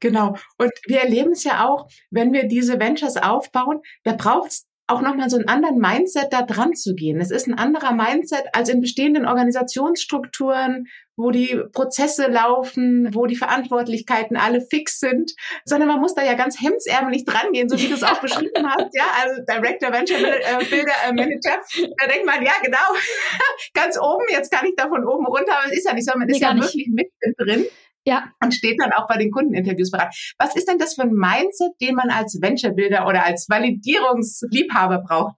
Genau. 0.00 0.36
Und 0.58 0.72
wir 0.86 1.00
erleben 1.00 1.32
es 1.32 1.44
ja 1.44 1.66
auch, 1.66 1.88
wenn 2.10 2.32
wir 2.32 2.48
diese 2.48 2.78
Ventures 2.78 3.16
aufbauen, 3.16 3.80
da 4.04 4.12
braucht 4.12 4.50
es 4.50 4.66
auch 4.88 5.00
nochmal 5.00 5.28
so 5.28 5.36
einen 5.36 5.48
anderen 5.48 5.78
Mindset 5.78 6.32
da 6.32 6.42
dran 6.42 6.74
zu 6.74 6.94
gehen. 6.94 7.20
Es 7.20 7.30
ist 7.30 7.48
ein 7.48 7.58
anderer 7.58 7.92
Mindset 7.92 8.44
als 8.52 8.68
in 8.68 8.80
bestehenden 8.80 9.26
Organisationsstrukturen, 9.26 10.86
wo 11.16 11.30
die 11.30 11.60
Prozesse 11.72 12.28
laufen, 12.28 13.08
wo 13.12 13.26
die 13.26 13.36
Verantwortlichkeiten 13.36 14.36
alle 14.36 14.60
fix 14.60 15.00
sind, 15.00 15.32
sondern 15.64 15.88
man 15.88 16.00
muss 16.00 16.14
da 16.14 16.22
ja 16.22 16.34
ganz 16.34 16.60
hemdsärmelig 16.60 17.24
dran 17.24 17.52
gehen, 17.52 17.68
so 17.68 17.78
wie 17.78 17.88
du 17.88 17.94
es 17.94 18.04
auch 18.04 18.20
beschrieben 18.22 18.68
hast, 18.68 18.90
ja, 18.92 19.06
also 19.22 19.42
Director 19.48 19.92
Venture 19.92 20.18
äh, 20.18 20.64
Builder 20.70 20.92
äh, 21.08 21.12
Manager, 21.12 21.58
da 21.98 22.06
denkt 22.06 22.26
man, 22.26 22.44
ja 22.44 22.52
genau, 22.62 22.78
ganz 23.74 23.98
oben, 23.98 24.24
jetzt 24.30 24.52
kann 24.52 24.66
ich 24.66 24.74
da 24.76 24.88
von 24.88 25.04
oben 25.04 25.26
runter, 25.26 25.58
aber 25.58 25.72
es 25.72 25.78
ist 25.78 25.86
ja 25.86 25.94
nicht 25.94 26.08
so, 26.08 26.16
man 26.16 26.28
ist 26.28 26.40
nee, 26.40 26.46
ja 26.46 26.54
wirklich 26.54 26.88
mit 26.92 27.08
drin. 27.38 27.64
Ja. 28.06 28.30
Und 28.40 28.54
steht 28.54 28.80
dann 28.80 28.92
auch 28.92 29.08
bei 29.08 29.16
den 29.16 29.30
Kundeninterviews 29.30 29.90
bereit. 29.90 30.14
Was 30.38 30.54
ist 30.54 30.68
denn 30.68 30.78
das 30.78 30.94
für 30.94 31.02
ein 31.02 31.12
Mindset, 31.12 31.72
den 31.80 31.96
man 31.96 32.10
als 32.10 32.40
Venture-Builder 32.40 33.06
oder 33.06 33.24
als 33.24 33.48
Validierungsliebhaber 33.48 35.02
braucht? 35.06 35.34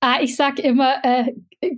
Ah, 0.00 0.18
ich 0.20 0.36
sag 0.36 0.58
immer, 0.58 1.02
äh, 1.02 1.32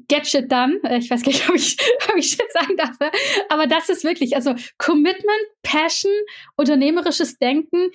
get 0.09 0.26
shit 0.26 0.50
done. 0.50 0.80
Äh, 0.83 0.99
ich 0.99 1.11
weiß 1.11 1.23
gar 1.23 1.30
nicht, 1.30 1.49
ob 1.49 1.54
ich, 1.54 1.76
ob 2.09 2.16
ich 2.16 2.30
shit 2.30 2.50
sagen 2.52 2.76
darf. 2.76 2.99
Ne? 2.99 3.11
Aber 3.50 3.66
das 3.66 3.88
ist 3.88 4.02
wirklich, 4.02 4.35
also 4.35 4.54
Commitment, 4.78 5.47
Passion, 5.62 6.12
unternehmerisches 6.56 7.38
Denken, 7.38 7.90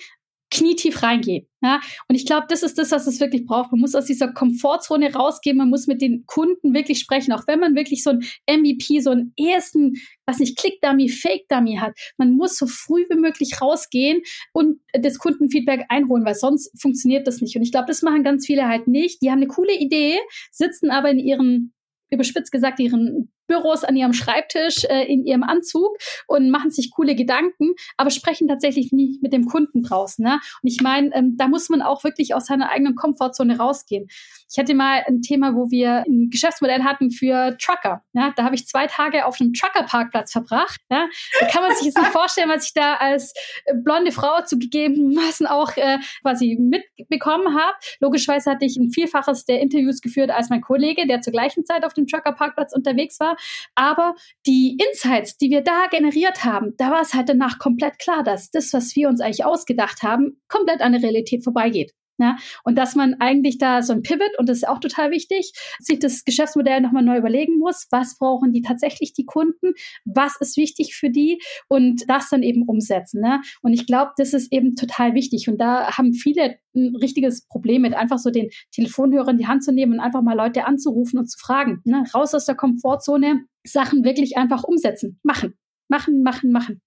knietief 0.52 1.02
reingehen. 1.02 1.48
Ja? 1.62 1.80
Und 2.08 2.14
ich 2.14 2.26
glaube, 2.26 2.46
das 2.48 2.62
ist 2.62 2.78
das, 2.78 2.92
was 2.92 3.06
es 3.06 3.20
wirklich 3.20 3.46
braucht. 3.46 3.72
Man 3.72 3.80
muss 3.80 3.94
aus 3.94 4.04
dieser 4.04 4.32
Komfortzone 4.32 5.12
rausgehen, 5.12 5.56
man 5.56 5.70
muss 5.70 5.86
mit 5.86 6.02
den 6.02 6.24
Kunden 6.26 6.74
wirklich 6.74 7.00
sprechen, 7.00 7.32
auch 7.32 7.46
wenn 7.46 7.58
man 7.58 7.74
wirklich 7.74 8.02
so 8.04 8.10
ein 8.10 8.24
MVP, 8.46 9.00
so 9.00 9.10
einen 9.10 9.32
ersten, 9.36 9.94
was 10.26 10.38
nicht, 10.38 10.58
Click-Dummy, 10.58 11.08
Fake-Dummy 11.08 11.76
hat. 11.76 11.92
Man 12.18 12.36
muss 12.36 12.56
so 12.56 12.66
früh 12.66 13.04
wie 13.08 13.18
möglich 13.18 13.60
rausgehen 13.60 14.20
und 14.52 14.80
das 14.92 15.18
Kundenfeedback 15.18 15.86
einholen, 15.88 16.24
weil 16.24 16.34
sonst 16.34 16.70
funktioniert 16.80 17.26
das 17.26 17.40
nicht. 17.40 17.56
Und 17.56 17.62
ich 17.62 17.72
glaube, 17.72 17.86
das 17.86 18.02
machen 18.02 18.22
ganz 18.22 18.46
viele 18.46 18.68
halt 18.68 18.86
nicht. 18.86 19.22
Die 19.22 19.30
haben 19.30 19.38
eine 19.38 19.48
coole 19.48 19.74
Idee, 19.74 20.18
sitzen 20.50 20.90
aber 20.90 21.10
in 21.10 21.18
ihren 21.18 21.72
überspitzt 22.10 22.52
gesagt, 22.52 22.78
ihren 22.78 23.32
Büros 23.52 23.84
an 23.84 23.96
ihrem 23.96 24.14
Schreibtisch 24.14 24.84
äh, 24.88 25.04
in 25.04 25.26
ihrem 25.26 25.42
Anzug 25.42 25.98
und 26.26 26.50
machen 26.50 26.70
sich 26.70 26.90
coole 26.90 27.14
Gedanken, 27.14 27.74
aber 27.98 28.10
sprechen 28.10 28.48
tatsächlich 28.48 28.92
nie 28.92 29.18
mit 29.20 29.32
dem 29.32 29.44
Kunden 29.44 29.82
draußen. 29.82 30.24
Ne? 30.24 30.40
Und 30.62 30.68
ich 30.70 30.80
meine, 30.80 31.14
ähm, 31.14 31.36
da 31.36 31.48
muss 31.48 31.68
man 31.68 31.82
auch 31.82 32.02
wirklich 32.02 32.34
aus 32.34 32.46
seiner 32.46 32.70
eigenen 32.70 32.94
Komfortzone 32.94 33.58
rausgehen. 33.58 34.08
Ich 34.50 34.58
hatte 34.58 34.74
mal 34.74 35.02
ein 35.06 35.20
Thema, 35.20 35.54
wo 35.54 35.70
wir 35.70 36.04
ein 36.06 36.28
Geschäftsmodell 36.30 36.82
hatten 36.82 37.10
für 37.10 37.56
Trucker. 37.58 38.02
Ja? 38.14 38.32
Da 38.36 38.44
habe 38.44 38.54
ich 38.54 38.66
zwei 38.66 38.86
Tage 38.86 39.26
auf 39.26 39.40
einem 39.40 39.52
Trucker-Parkplatz 39.52 40.32
verbracht. 40.32 40.80
Ja? 40.90 41.08
Da 41.40 41.46
kann 41.46 41.62
man 41.62 41.74
sich 41.76 41.86
jetzt 41.86 41.98
nicht 41.98 42.08
vorstellen, 42.12 42.48
was 42.48 42.66
ich 42.66 42.72
da 42.72 42.94
als 42.94 43.34
äh, 43.66 43.74
blonde 43.74 44.12
Frau 44.12 44.42
zugegebenermaßen 44.44 45.46
auch 45.46 45.76
äh, 45.76 45.98
quasi 46.22 46.58
mitbekommen 46.58 47.54
habe. 47.54 47.74
Logischerweise 48.00 48.50
hatte 48.50 48.64
ich 48.64 48.76
ein 48.76 48.90
Vielfaches 48.90 49.44
der 49.44 49.60
Interviews 49.60 50.00
geführt 50.00 50.30
als 50.30 50.48
mein 50.48 50.62
Kollege, 50.62 51.06
der 51.06 51.20
zur 51.20 51.32
gleichen 51.32 51.64
Zeit 51.64 51.84
auf 51.84 51.92
dem 51.92 52.06
Trucker-Parkplatz 52.06 52.72
unterwegs 52.74 53.20
war. 53.20 53.36
Aber 53.74 54.14
die 54.46 54.78
Insights, 54.88 55.36
die 55.36 55.50
wir 55.50 55.62
da 55.62 55.86
generiert 55.90 56.44
haben, 56.44 56.74
da 56.76 56.90
war 56.90 57.02
es 57.02 57.14
halt 57.14 57.28
danach 57.28 57.58
komplett 57.58 57.98
klar, 57.98 58.22
dass 58.22 58.50
das, 58.50 58.72
was 58.72 58.94
wir 58.96 59.08
uns 59.08 59.20
eigentlich 59.20 59.44
ausgedacht 59.44 60.02
haben, 60.02 60.40
komplett 60.48 60.80
an 60.80 60.92
der 60.92 61.02
Realität 61.02 61.44
vorbeigeht. 61.44 61.92
Ja, 62.18 62.36
und 62.64 62.76
dass 62.76 62.94
man 62.94 63.14
eigentlich 63.20 63.58
da 63.58 63.82
so 63.82 63.92
ein 63.92 64.02
Pivot, 64.02 64.38
und 64.38 64.48
das 64.48 64.58
ist 64.58 64.68
auch 64.68 64.80
total 64.80 65.10
wichtig, 65.10 65.52
sich 65.78 65.98
das 65.98 66.24
Geschäftsmodell 66.24 66.80
nochmal 66.80 67.02
neu 67.02 67.16
überlegen 67.16 67.58
muss, 67.58 67.86
was 67.90 68.18
brauchen 68.18 68.52
die 68.52 68.62
tatsächlich 68.62 69.12
die 69.12 69.24
Kunden, 69.24 69.72
was 70.04 70.36
ist 70.40 70.56
wichtig 70.56 70.94
für 70.94 71.10
die 71.10 71.40
und 71.68 72.02
das 72.08 72.28
dann 72.28 72.42
eben 72.42 72.64
umsetzen. 72.68 73.22
Ne? 73.22 73.40
Und 73.62 73.72
ich 73.72 73.86
glaube, 73.86 74.12
das 74.16 74.34
ist 74.34 74.52
eben 74.52 74.76
total 74.76 75.14
wichtig. 75.14 75.48
Und 75.48 75.58
da 75.58 75.96
haben 75.96 76.12
viele 76.12 76.58
ein 76.74 76.94
richtiges 76.96 77.46
Problem 77.46 77.82
mit, 77.82 77.94
einfach 77.94 78.18
so 78.18 78.30
den 78.30 78.50
Telefonhörer 78.72 79.30
in 79.30 79.38
die 79.38 79.46
Hand 79.46 79.64
zu 79.64 79.72
nehmen 79.72 79.94
und 79.94 80.00
einfach 80.00 80.22
mal 80.22 80.36
Leute 80.36 80.64
anzurufen 80.64 81.18
und 81.18 81.26
zu 81.26 81.38
fragen. 81.38 81.80
Ne? 81.84 82.04
Raus 82.14 82.34
aus 82.34 82.46
der 82.46 82.54
Komfortzone, 82.54 83.44
Sachen 83.64 84.04
wirklich 84.04 84.36
einfach 84.36 84.64
umsetzen, 84.64 85.18
machen, 85.22 85.54
machen, 85.88 86.22
machen, 86.22 86.52
machen. 86.52 86.80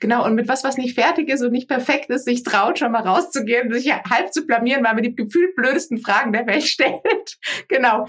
Genau, 0.00 0.24
und 0.24 0.34
mit 0.34 0.48
was, 0.48 0.64
was 0.64 0.76
nicht 0.76 0.94
fertig 0.94 1.28
ist 1.28 1.42
und 1.42 1.52
nicht 1.52 1.68
perfekt 1.68 2.10
ist, 2.10 2.24
sich 2.24 2.42
traut, 2.42 2.78
schon 2.78 2.92
mal 2.92 3.06
rauszugehen, 3.06 3.72
sich 3.72 3.92
halb 3.92 4.32
zu 4.32 4.46
blamieren, 4.46 4.84
weil 4.84 4.94
man 4.94 5.02
die 5.02 5.14
gefühlt 5.14 5.54
blödesten 5.54 5.98
Fragen 5.98 6.32
der 6.32 6.46
Welt 6.46 6.62
stellt. 6.64 7.38
genau. 7.68 8.06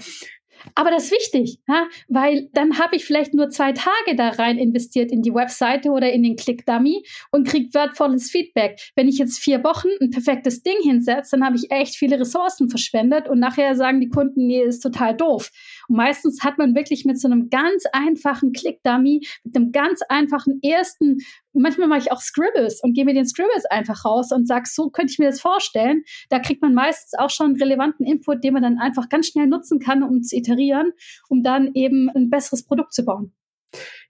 Aber 0.74 0.90
das 0.90 1.04
ist 1.04 1.12
wichtig, 1.12 1.58
ja? 1.68 1.88
weil 2.08 2.48
dann 2.52 2.78
habe 2.78 2.96
ich 2.96 3.04
vielleicht 3.04 3.34
nur 3.34 3.48
zwei 3.48 3.72
Tage 3.72 4.16
da 4.16 4.30
rein 4.30 4.58
investiert 4.58 5.10
in 5.10 5.22
die 5.22 5.34
Webseite 5.34 5.90
oder 5.90 6.12
in 6.12 6.22
den 6.22 6.36
Click-Dummy 6.36 7.04
und 7.30 7.46
kriege 7.46 7.74
wertvolles 7.74 8.30
Feedback. 8.30 8.78
Wenn 8.94 9.08
ich 9.08 9.18
jetzt 9.18 9.38
vier 9.38 9.64
Wochen 9.64 9.88
ein 10.00 10.10
perfektes 10.10 10.62
Ding 10.62 10.76
hinsetze, 10.82 11.36
dann 11.36 11.44
habe 11.44 11.56
ich 11.56 11.70
echt 11.70 11.96
viele 11.96 12.20
Ressourcen 12.20 12.68
verschwendet 12.70 13.28
und 13.28 13.40
nachher 13.40 13.74
sagen 13.74 14.00
die 14.00 14.08
Kunden, 14.08 14.46
nee, 14.46 14.62
ist 14.62 14.80
total 14.80 15.16
doof. 15.16 15.50
Und 15.88 15.96
meistens 15.96 16.42
hat 16.42 16.58
man 16.58 16.74
wirklich 16.74 17.04
mit 17.04 17.20
so 17.20 17.28
einem 17.28 17.50
ganz 17.50 17.84
einfachen 17.92 18.52
Click-Dummy, 18.52 19.26
mit 19.44 19.56
einem 19.56 19.72
ganz 19.72 20.00
einfachen 20.08 20.60
ersten 20.62 21.18
manchmal 21.54 21.88
mache 21.88 22.00
ich 22.00 22.12
auch 22.12 22.20
Scribbles 22.20 22.80
und 22.82 22.94
gehe 22.94 23.04
mir 23.04 23.14
den 23.14 23.26
Scribbles 23.26 23.64
einfach 23.66 24.04
raus 24.04 24.32
und 24.32 24.46
sage, 24.46 24.64
so 24.66 24.90
könnte 24.90 25.12
ich 25.12 25.18
mir 25.18 25.28
das 25.28 25.40
vorstellen. 25.40 26.02
Da 26.30 26.38
kriegt 26.38 26.62
man 26.62 26.74
meistens 26.74 27.18
auch 27.18 27.30
schon 27.30 27.56
relevanten 27.56 28.06
Input, 28.06 28.42
den 28.44 28.54
man 28.54 28.62
dann 28.62 28.78
einfach 28.78 29.08
ganz 29.08 29.28
schnell 29.28 29.46
nutzen 29.46 29.78
kann, 29.78 30.02
um 30.02 30.22
zu 30.22 30.36
iterieren, 30.36 30.92
um 31.28 31.42
dann 31.42 31.70
eben 31.74 32.08
ein 32.10 32.30
besseres 32.30 32.64
Produkt 32.64 32.94
zu 32.94 33.04
bauen. 33.04 33.34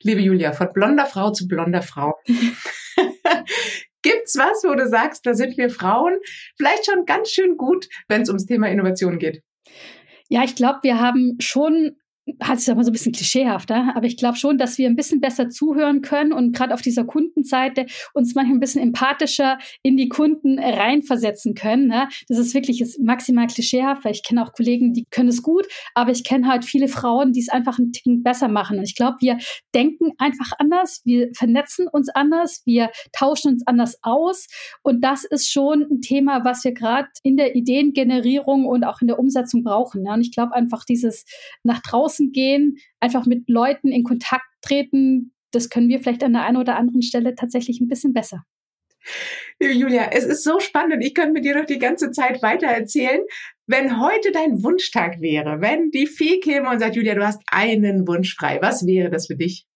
Liebe 0.03 0.21
Julia, 0.21 0.53
von 0.53 0.69
blonder 0.73 1.07
Frau 1.07 1.31
zu 1.31 1.47
blonder 1.47 1.83
Frau. 1.83 2.15
Gibt's 4.03 4.37
was, 4.37 4.65
wo 4.65 4.75
du 4.75 4.89
sagst, 4.89 5.25
da 5.27 5.35
sind 5.35 5.57
wir 5.57 5.71
Frauen 5.71 6.19
vielleicht 6.57 6.87
schon 6.87 7.05
ganz 7.05 7.31
schön 7.31 7.57
gut, 7.57 7.89
wenn 8.09 8.23
es 8.23 8.29
ums 8.29 8.47
Thema 8.47 8.69
Innovation 8.69 9.21
geht? 9.21 9.43
Ja, 10.33 10.45
ich 10.45 10.55
glaube, 10.55 10.79
wir 10.81 10.99
haben 10.99 11.37
schon 11.41 11.95
hat 12.41 12.59
es 12.59 12.69
aber 12.69 12.85
so 12.85 12.91
ein 12.91 12.93
bisschen 12.93 13.13
klischeehafter, 13.13 13.93
aber 13.97 14.07
ich 14.07 14.17
glaube 14.17 14.37
schon, 14.37 14.57
dass 14.57 14.79
wir 14.79 14.89
ein 14.89 14.95
bisschen 14.95 15.21
besser 15.21 15.49
zuhören 15.49 16.03
können 16.03 16.33
und 16.33 16.55
gerade 16.55 16.73
auf 16.73 16.81
dieser 16.81 17.05
Kundenseite 17.05 17.87
uns 18.15 18.35
manchmal 18.35 18.57
ein 18.57 18.61
bisschen 18.61 18.83
empathischer 18.83 19.59
in 19.83 19.97
die 19.97 20.09
Kunden 20.09 20.59
reinversetzen 20.59 21.55
können. 21.55 21.89
Ne? 21.89 22.09
Das 22.29 22.39
ist 22.39 22.55
wirklich 22.55 22.81
ist 22.81 23.01
maximal 23.01 23.49
klischeehaft, 23.49 24.05
weil 24.05 24.13
ich 24.13 24.23
kenne 24.23 24.45
auch 24.45 24.53
Kollegen, 24.53 24.93
die 24.93 25.05
können 25.11 25.29
es 25.29 25.43
gut, 25.43 25.67
aber 25.95 26.13
ich 26.13 26.23
kenne 26.23 26.47
halt 26.47 26.65
viele 26.65 26.87
Frauen, 26.87 27.33
die 27.33 27.41
es 27.41 27.49
einfach 27.49 27.79
einen 27.79 27.93
Ticken 27.93 28.23
besser 28.23 28.49
machen. 28.49 28.79
Und 28.79 28.85
ich 28.85 28.95
glaube, 28.95 29.17
wir 29.21 29.39
denken 29.75 30.13
einfach 30.19 30.53
anders, 30.59 31.03
wir 31.05 31.31
vernetzen 31.37 31.89
uns 31.89 32.09
anders, 32.09 32.63
wir 32.65 32.91
tauschen 33.13 33.55
uns 33.55 33.67
anders 33.67 33.99
aus. 34.03 34.47
Und 34.83 35.03
das 35.03 35.25
ist 35.25 35.51
schon 35.51 35.83
ein 35.91 36.01
Thema, 36.01 36.45
was 36.45 36.63
wir 36.63 36.73
gerade 36.73 37.09
in 37.25 37.37
der 37.37 37.57
Ideengenerierung 37.57 38.67
und 38.67 38.85
auch 38.85 39.01
in 39.01 39.09
der 39.09 39.19
Umsetzung 39.19 39.65
brauchen. 39.65 40.03
Ne? 40.03 40.13
Und 40.13 40.21
ich 40.21 40.33
glaube 40.33 40.55
einfach 40.55 40.85
dieses 40.85 41.25
nach 41.65 41.81
draußen 41.81 42.12
außen 42.13 42.33
gehen, 42.33 42.77
einfach 43.01 43.27
mit 43.27 43.49
Leuten 43.49 43.89
in 43.89 44.05
Kontakt 44.05 44.45
treten, 44.63 45.33
das 45.51 45.69
können 45.69 45.89
wir 45.89 46.01
vielleicht 46.01 46.25
an 46.25 46.33
der 46.33 46.45
einen 46.45 46.57
oder 46.57 46.77
anderen 46.77 47.03
Stelle 47.03 47.35
tatsächlich 47.35 47.81
ein 47.81 47.89
bisschen 47.89 48.13
besser. 48.13 48.45
Liebe 49.61 49.75
Julia, 49.75 50.11
es 50.13 50.25
ist 50.25 50.45
so 50.45 50.61
spannend. 50.61 51.05
Ich 51.05 51.15
könnte 51.15 51.33
mit 51.33 51.45
dir 51.45 51.57
noch 51.57 51.67
die 51.67 51.79
ganze 51.79 52.13
Zeit 52.13 52.41
weiter 52.43 52.69
erzählen. 52.69 53.21
Wenn 53.67 54.01
heute 54.01 54.31
dein 54.33 54.63
Wunschtag 54.63 55.21
wäre, 55.21 55.61
wenn 55.61 55.91
die 55.91 56.07
Fee 56.07 56.39
käme 56.41 56.71
und 56.71 56.79
sagt, 56.79 56.97
Julia, 56.97 57.15
du 57.15 57.27
hast 57.27 57.43
einen 57.47 58.07
Wunsch 58.07 58.35
frei, 58.35 58.59
was 58.63 58.87
wäre 58.87 59.11
das 59.11 59.27
für 59.27 59.37
dich? 59.37 59.67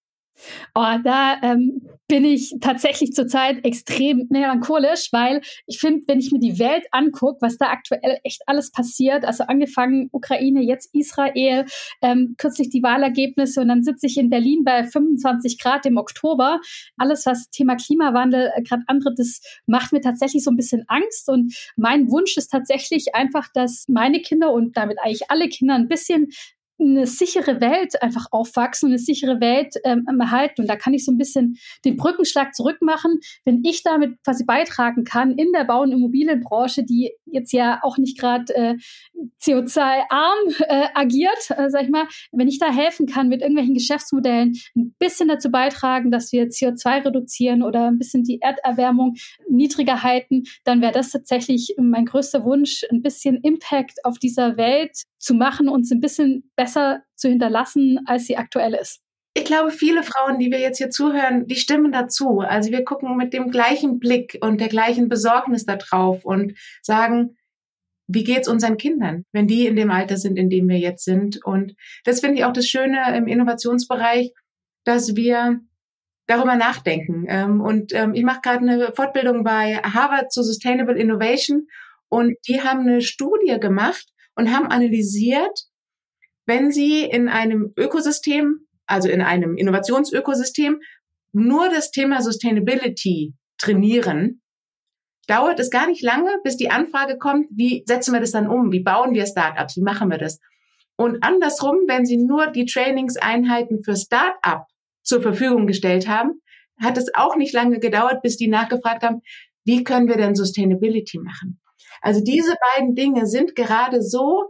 Oh, 0.75 0.95
da 1.03 1.37
ähm, 1.43 1.83
bin 2.09 2.25
ich 2.25 2.55
tatsächlich 2.61 3.13
zurzeit 3.13 3.65
extrem 3.65 4.27
melancholisch, 4.31 5.09
weil 5.13 5.41
ich 5.67 5.79
finde, 5.79 6.05
wenn 6.07 6.21
ich 6.21 6.31
mir 6.31 6.39
die 6.39 6.59
Welt 6.59 6.85
angucke, 6.93 7.39
was 7.41 7.59
da 7.59 7.67
aktuell 7.67 8.19
echt 8.23 8.43
alles 8.47 8.71
passiert, 8.71 9.25
also 9.25 9.45
angefangen 9.45 10.09
Ukraine, 10.13 10.63
jetzt 10.63 10.95
Israel, 10.95 11.65
ähm, 12.03 12.35
kürzlich 12.39 12.71
die 12.71 12.83
Wahlergebnisse 12.83 13.61
und 13.61 13.69
dann 13.69 13.83
sitze 13.83 14.07
ich 14.07 14.19
in 14.19 14.31
Berlin 14.31 14.63
bei 14.65 14.85
25 14.85 15.59
Grad 15.59 15.87
im 15.87 15.97
Oktober. 15.97 16.61
Alles, 16.97 17.27
was 17.27 17.51
Thema 17.51 17.77
Klimawandel 17.77 18.53
äh, 18.55 18.63
gerade 18.63 18.83
antritt, 18.87 19.19
das 19.19 19.41
macht 19.67 19.93
mir 19.93 20.01
tatsächlich 20.01 20.45
so 20.45 20.51
ein 20.51 20.57
bisschen 20.57 20.85
Angst. 20.89 21.29
Und 21.29 21.55
mein 21.77 22.11
Wunsch 22.11 22.37
ist 22.37 22.49
tatsächlich 22.49 23.15
einfach, 23.15 23.49
dass 23.53 23.87
meine 23.89 24.21
Kinder 24.21 24.53
und 24.53 24.77
damit 24.77 24.99
eigentlich 25.01 25.31
alle 25.31 25.49
Kinder 25.49 25.75
ein 25.75 25.89
bisschen 25.89 26.29
eine 26.79 27.07
sichere 27.07 27.61
Welt 27.61 28.01
einfach 28.03 28.27
aufwachsen 28.31 28.89
eine 28.89 28.99
sichere 28.99 29.41
Welt 29.41 29.75
ähm, 29.85 30.05
erhalten. 30.21 30.63
Und 30.63 30.69
da 30.69 30.77
kann 30.77 30.95
ich 30.95 31.05
so 31.05 31.13
ein 31.13 31.19
bisschen 31.19 31.57
den 31.85 31.97
Brückenschlag 31.97 32.55
zurückmachen, 32.55 33.21
wenn 33.45 33.63
ich 33.65 33.83
damit 33.83 34.23
quasi 34.25 34.45
beitragen 34.45 35.05
kann 35.05 35.33
in 35.33 35.53
der 35.53 35.65
Bau- 35.65 35.83
und 35.83 35.93
Immobilienbranche, 35.93 36.85
die 36.85 37.13
jetzt 37.27 37.53
ja 37.53 37.81
auch 37.83 37.99
nicht 37.99 38.19
gerade 38.19 38.55
äh, 38.55 38.75
CO2-arm 39.43 40.39
äh, 40.69 40.89
agiert, 40.95 41.51
äh, 41.51 41.71
sag 41.71 41.85
ich 41.85 41.91
mal, 41.91 42.07
wenn 42.33 42.49
ich 42.49 42.59
da 42.59 42.73
helfen 42.73 43.07
kann 43.07 43.29
mit 43.29 43.41
irgendwelchen 43.41 43.75
Geschäftsmodellen, 43.75 44.55
ein 44.77 44.95
bisschen 44.99 45.29
dazu 45.29 45.51
beitragen, 45.51 46.11
dass 46.11 46.33
wir 46.33 46.49
CO2 46.49 47.07
reduzieren 47.07 47.63
oder 47.63 47.89
ein 47.89 47.99
bisschen 47.99 48.23
die 48.23 48.41
Erderwärmung 48.41 49.15
niedriger 49.49 50.03
halten, 50.03 50.45
dann 50.65 50.81
wäre 50.81 50.93
das 50.93 51.11
tatsächlich 51.11 51.75
mein 51.79 52.05
größter 52.05 52.45
Wunsch, 52.45 52.85
ein 52.91 53.03
bisschen 53.03 53.41
Impact 53.43 54.05
auf 54.05 54.19
dieser 54.19 54.57
Welt 54.57 55.05
zu 55.19 55.35
machen 55.35 55.69
und 55.69 55.83
es 55.83 55.91
ein 55.91 56.01
bisschen 56.01 56.51
besser 56.57 56.66
zu 56.75 57.29
hinterlassen, 57.29 58.01
als 58.07 58.27
sie 58.27 58.37
aktuell 58.37 58.75
ist. 58.75 59.01
Ich 59.35 59.45
glaube, 59.45 59.71
viele 59.71 60.03
Frauen, 60.03 60.39
die 60.39 60.51
wir 60.51 60.61
jetzt 60.61 60.79
hier 60.79 60.89
zuhören, 60.89 61.47
die 61.47 61.57
stimmen 61.57 61.93
dazu. 61.93 62.41
Also 62.41 62.71
wir 62.71 62.85
gucken 62.85 63.17
mit 63.17 63.35
dem 63.35 63.51
gleichen 63.51 63.99
Blick 63.99 64.39
und 64.41 64.61
der 64.61 64.69
gleichen 64.69 65.11
Besorgnis 65.11 65.67
da 65.67 65.77
drauf 65.77 66.25
und 66.25 66.55
sagen, 66.81 67.37
wie 68.09 68.25
geht's 68.25 68.49
unseren 68.49 68.79
Kindern, 68.79 69.25
wenn 69.33 69.47
die 69.47 69.67
in 69.67 69.77
dem 69.77 69.91
Alter 69.91 70.17
sind, 70.17 70.39
in 70.39 70.49
dem 70.49 70.69
wir 70.69 70.79
jetzt 70.79 71.05
sind? 71.05 71.45
Und 71.45 71.75
das 72.05 72.21
finde 72.21 72.39
ich 72.39 72.45
auch 72.45 72.53
das 72.53 72.67
Schöne 72.67 73.15
im 73.17 73.27
Innovationsbereich, 73.27 74.33
dass 74.85 75.17
wir 75.17 75.61
darüber 76.27 76.57
nachdenken. 76.57 77.27
Ähm, 77.29 77.61
und 77.61 77.93
ähm, 77.93 78.15
ich 78.15 78.25
mache 78.25 78.41
gerade 78.43 78.61
eine 78.61 78.93
Fortbildung 78.93 79.45
bei 79.45 79.77
Harvard 79.77 80.33
zu 80.33 80.43
Sustainable 80.43 80.99
Innovation 80.99 81.67
und 82.09 82.37
die 82.49 82.63
haben 82.63 82.81
eine 82.81 83.01
Studie 83.01 83.59
gemacht 83.61 84.07
und 84.35 84.53
haben 84.53 84.67
analysiert, 84.67 85.67
wenn 86.47 86.71
sie 86.71 87.03
in 87.03 87.29
einem 87.29 87.73
Ökosystem, 87.77 88.67
also 88.87 89.09
in 89.09 89.21
einem 89.21 89.57
Innovationsökosystem, 89.57 90.81
nur 91.33 91.69
das 91.69 91.91
Thema 91.91 92.23
Sustainability 92.23 93.35
trainieren, 93.59 94.43
dauert 95.27 95.59
es 95.61 95.71
gar 95.71 95.87
nicht 95.87 96.03
lange, 96.03 96.31
bis 96.45 96.57
die 96.57 96.71
Anfrage 96.71 97.19
kommt, 97.19 97.47
wie 97.51 97.83
setzen 97.87 98.13
wir 98.13 98.21
das 98.21 98.31
dann 98.31 98.47
um? 98.47 98.73
Wie 98.73 98.83
bauen 98.83 99.13
wir 99.13 99.27
Startups? 99.27 99.77
Wie 99.77 99.83
machen 99.83 100.09
wir 100.09 100.19
das? 100.19 100.39
Und 100.97 101.23
andersrum, 101.23 101.77
wenn 101.89 102.07
Sie 102.07 102.17
nur 102.17 102.47
die 102.47 102.65
Trainingseinheiten 102.65 103.83
für 103.83 103.97
Startup 103.97 104.65
zur 105.03 105.21
Verfügung 105.21 105.67
gestellt 105.67 106.09
haben, 106.09 106.41
hat 106.81 106.97
es 106.97 107.15
auch 107.15 107.37
nicht 107.37 107.53
lange 107.53 107.81
gedauert, 107.81 108.23
bis 108.23 108.37
die 108.37 108.49
nachgefragt 108.49 109.03
haben, 109.03 109.21
wie 109.65 109.85
können 109.85 110.09
wir 110.09 110.17
denn 110.17 110.35
Sustainability 110.35 111.19
machen? 111.19 111.61
Also 112.01 112.23
diese 112.23 112.55
beiden 112.75 112.95
Dinge 112.95 113.27
sind 113.27 113.55
gerade 113.55 114.03
so 114.03 114.45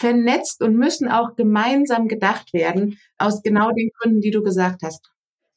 vernetzt 0.00 0.62
und 0.62 0.76
müssen 0.76 1.08
auch 1.08 1.36
gemeinsam 1.36 2.08
gedacht 2.08 2.52
werden, 2.52 2.98
aus 3.18 3.42
genau 3.42 3.70
den 3.70 3.90
Gründen, 3.98 4.20
die 4.20 4.30
du 4.30 4.42
gesagt 4.42 4.82
hast. 4.82 5.10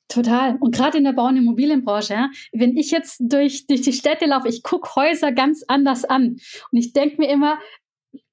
Total. 0.10 0.58
Und 0.60 0.76
gerade 0.76 0.98
in 0.98 1.06
der 1.06 1.14
Bau- 1.14 1.28
und 1.28 1.38
Immobilienbranche, 1.38 2.14
ja, 2.14 2.30
wenn 2.52 2.78
ich 2.78 2.92
jetzt 2.92 3.20
durch, 3.20 3.66
durch 3.68 3.82
die 3.82 3.94
Städte 3.94 4.26
laufe, 4.26 4.50
ich 4.50 4.62
gucke 4.62 4.96
Häuser 4.96 5.32
ganz 5.32 5.64
anders 5.68 6.06
an. 6.06 6.38
Und 6.72 6.78
ich 6.78 6.94
denke 6.94 7.16
mir 7.20 7.30
immer, 7.30 7.58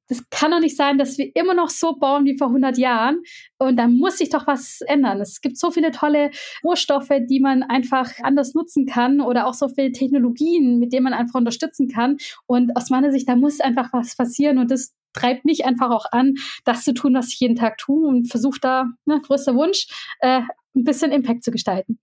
das 0.08 0.28
kann 0.28 0.50
doch 0.50 0.58
nicht 0.58 0.76
sein, 0.76 0.98
dass 0.98 1.16
wir 1.18 1.30
immer 1.36 1.54
noch 1.54 1.70
so 1.70 1.94
bauen 1.94 2.24
wie 2.24 2.36
vor 2.36 2.48
100 2.48 2.76
Jahren. 2.76 3.22
Und 3.58 3.76
da 3.76 3.86
muss 3.86 4.18
sich 4.18 4.28
doch 4.28 4.48
was 4.48 4.80
ändern. 4.80 5.20
Es 5.20 5.40
gibt 5.40 5.56
so 5.56 5.70
viele 5.70 5.92
tolle 5.92 6.32
Rohstoffe, 6.64 7.12
die 7.28 7.38
man 7.38 7.62
einfach 7.62 8.10
anders 8.24 8.52
nutzen 8.54 8.86
kann 8.86 9.20
oder 9.20 9.46
auch 9.46 9.54
so 9.54 9.68
viele 9.68 9.92
Technologien, 9.92 10.80
mit 10.80 10.92
denen 10.92 11.04
man 11.04 11.12
einfach 11.12 11.38
unterstützen 11.38 11.88
kann. 11.88 12.16
Und 12.46 12.76
aus 12.76 12.90
meiner 12.90 13.12
Sicht, 13.12 13.28
da 13.28 13.36
muss 13.36 13.60
einfach 13.60 13.92
was 13.92 14.16
passieren. 14.16 14.58
Und 14.58 14.72
das 14.72 14.92
treibt 15.12 15.44
mich 15.44 15.64
einfach 15.64 15.90
auch 15.90 16.06
an, 16.10 16.34
das 16.64 16.84
zu 16.84 16.94
tun, 16.94 17.14
was 17.14 17.32
ich 17.32 17.40
jeden 17.40 17.56
Tag 17.56 17.78
tue 17.78 18.06
und 18.06 18.30
versuche 18.30 18.60
da, 18.60 18.84
ne, 19.04 19.20
größter 19.20 19.54
Wunsch, 19.54 19.86
äh, 20.20 20.42
ein 20.74 20.84
bisschen 20.84 21.12
Impact 21.12 21.44
zu 21.44 21.50
gestalten. 21.50 21.98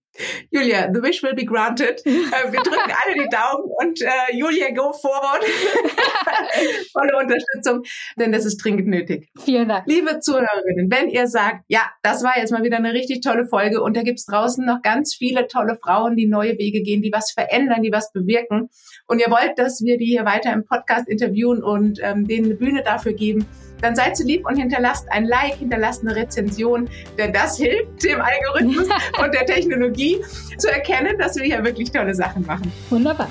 Julia, 0.51 0.89
the 0.93 1.01
wish 1.01 1.23
will 1.23 1.35
be 1.35 1.45
granted. 1.45 2.01
Äh, 2.27 2.51
wir 2.51 2.59
drücken 2.59 2.91
alle 2.91 3.13
die 3.13 3.29
Daumen 3.29 3.71
und 3.77 4.01
äh, 4.01 4.35
Julia, 4.35 4.71
go 4.71 4.91
forward. 4.91 5.43
Volle 6.91 7.17
Unterstützung, 7.17 7.83
denn 8.17 8.31
das 8.31 8.43
ist 8.43 8.57
dringend 8.57 8.87
nötig. 8.87 9.29
Vielen 9.39 9.69
Dank. 9.69 9.85
Liebe 9.87 10.19
Zuhörerinnen, 10.19 10.91
wenn 10.91 11.09
ihr 11.09 11.27
sagt, 11.27 11.63
ja, 11.67 11.89
das 12.03 12.23
war 12.23 12.37
jetzt 12.37 12.51
mal 12.51 12.63
wieder 12.63 12.77
eine 12.77 12.93
richtig 12.93 13.21
tolle 13.21 13.47
Folge 13.47 13.81
und 13.81 13.95
da 13.95 14.03
gibt's 14.03 14.25
draußen 14.25 14.65
noch 14.65 14.81
ganz 14.81 15.15
viele 15.15 15.47
tolle 15.47 15.77
Frauen, 15.81 16.15
die 16.15 16.27
neue 16.27 16.57
Wege 16.57 16.81
gehen, 16.81 17.01
die 17.01 17.11
was 17.13 17.31
verändern, 17.31 17.81
die 17.81 17.91
was 17.91 18.11
bewirken 18.11 18.69
und 19.07 19.19
ihr 19.19 19.31
wollt, 19.31 19.57
dass 19.57 19.81
wir 19.83 19.97
die 19.97 20.05
hier 20.05 20.25
weiter 20.25 20.51
im 20.51 20.65
Podcast 20.65 21.07
interviewen 21.07 21.63
und 21.63 21.99
ähm, 22.03 22.27
denen 22.27 22.45
eine 22.45 22.55
Bühne 22.55 22.83
dafür 22.83 23.13
geben, 23.13 23.45
dann 23.81 23.95
seid 23.95 24.17
so 24.17 24.23
lieb 24.23 24.47
und 24.47 24.57
hinterlasst 24.57 25.11
ein 25.11 25.25
Like, 25.25 25.55
hinterlasst 25.55 26.01
eine 26.01 26.15
Rezension, 26.15 26.89
denn 27.17 27.33
das 27.33 27.57
hilft 27.57 28.03
dem 28.03 28.21
Algorithmus 28.21 28.87
und 29.23 29.33
der 29.33 29.45
Technologie 29.45 30.19
zu 30.57 30.71
erkennen, 30.71 31.17
dass 31.17 31.35
wir 31.35 31.43
hier 31.43 31.63
wirklich 31.63 31.91
tolle 31.91 32.13
Sachen 32.13 32.45
machen. 32.45 32.71
Wunderbar. 32.89 33.29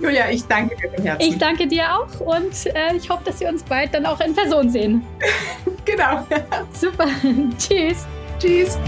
Julia, 0.00 0.30
ich 0.30 0.46
danke 0.46 0.76
dir 0.76 0.90
von 0.90 1.04
Herzen. 1.04 1.28
Ich 1.28 1.38
danke 1.38 1.66
dir 1.66 1.94
auch 1.94 2.20
und 2.20 2.66
äh, 2.66 2.96
ich 2.96 3.10
hoffe, 3.10 3.22
dass 3.24 3.40
wir 3.40 3.48
uns 3.48 3.62
bald 3.62 3.92
dann 3.94 4.06
auch 4.06 4.20
in 4.20 4.34
Person 4.34 4.70
sehen. 4.70 5.02
genau. 5.84 6.26
Super. 6.72 7.08
Tschüss. 7.58 8.06
Tschüss. 8.38 8.78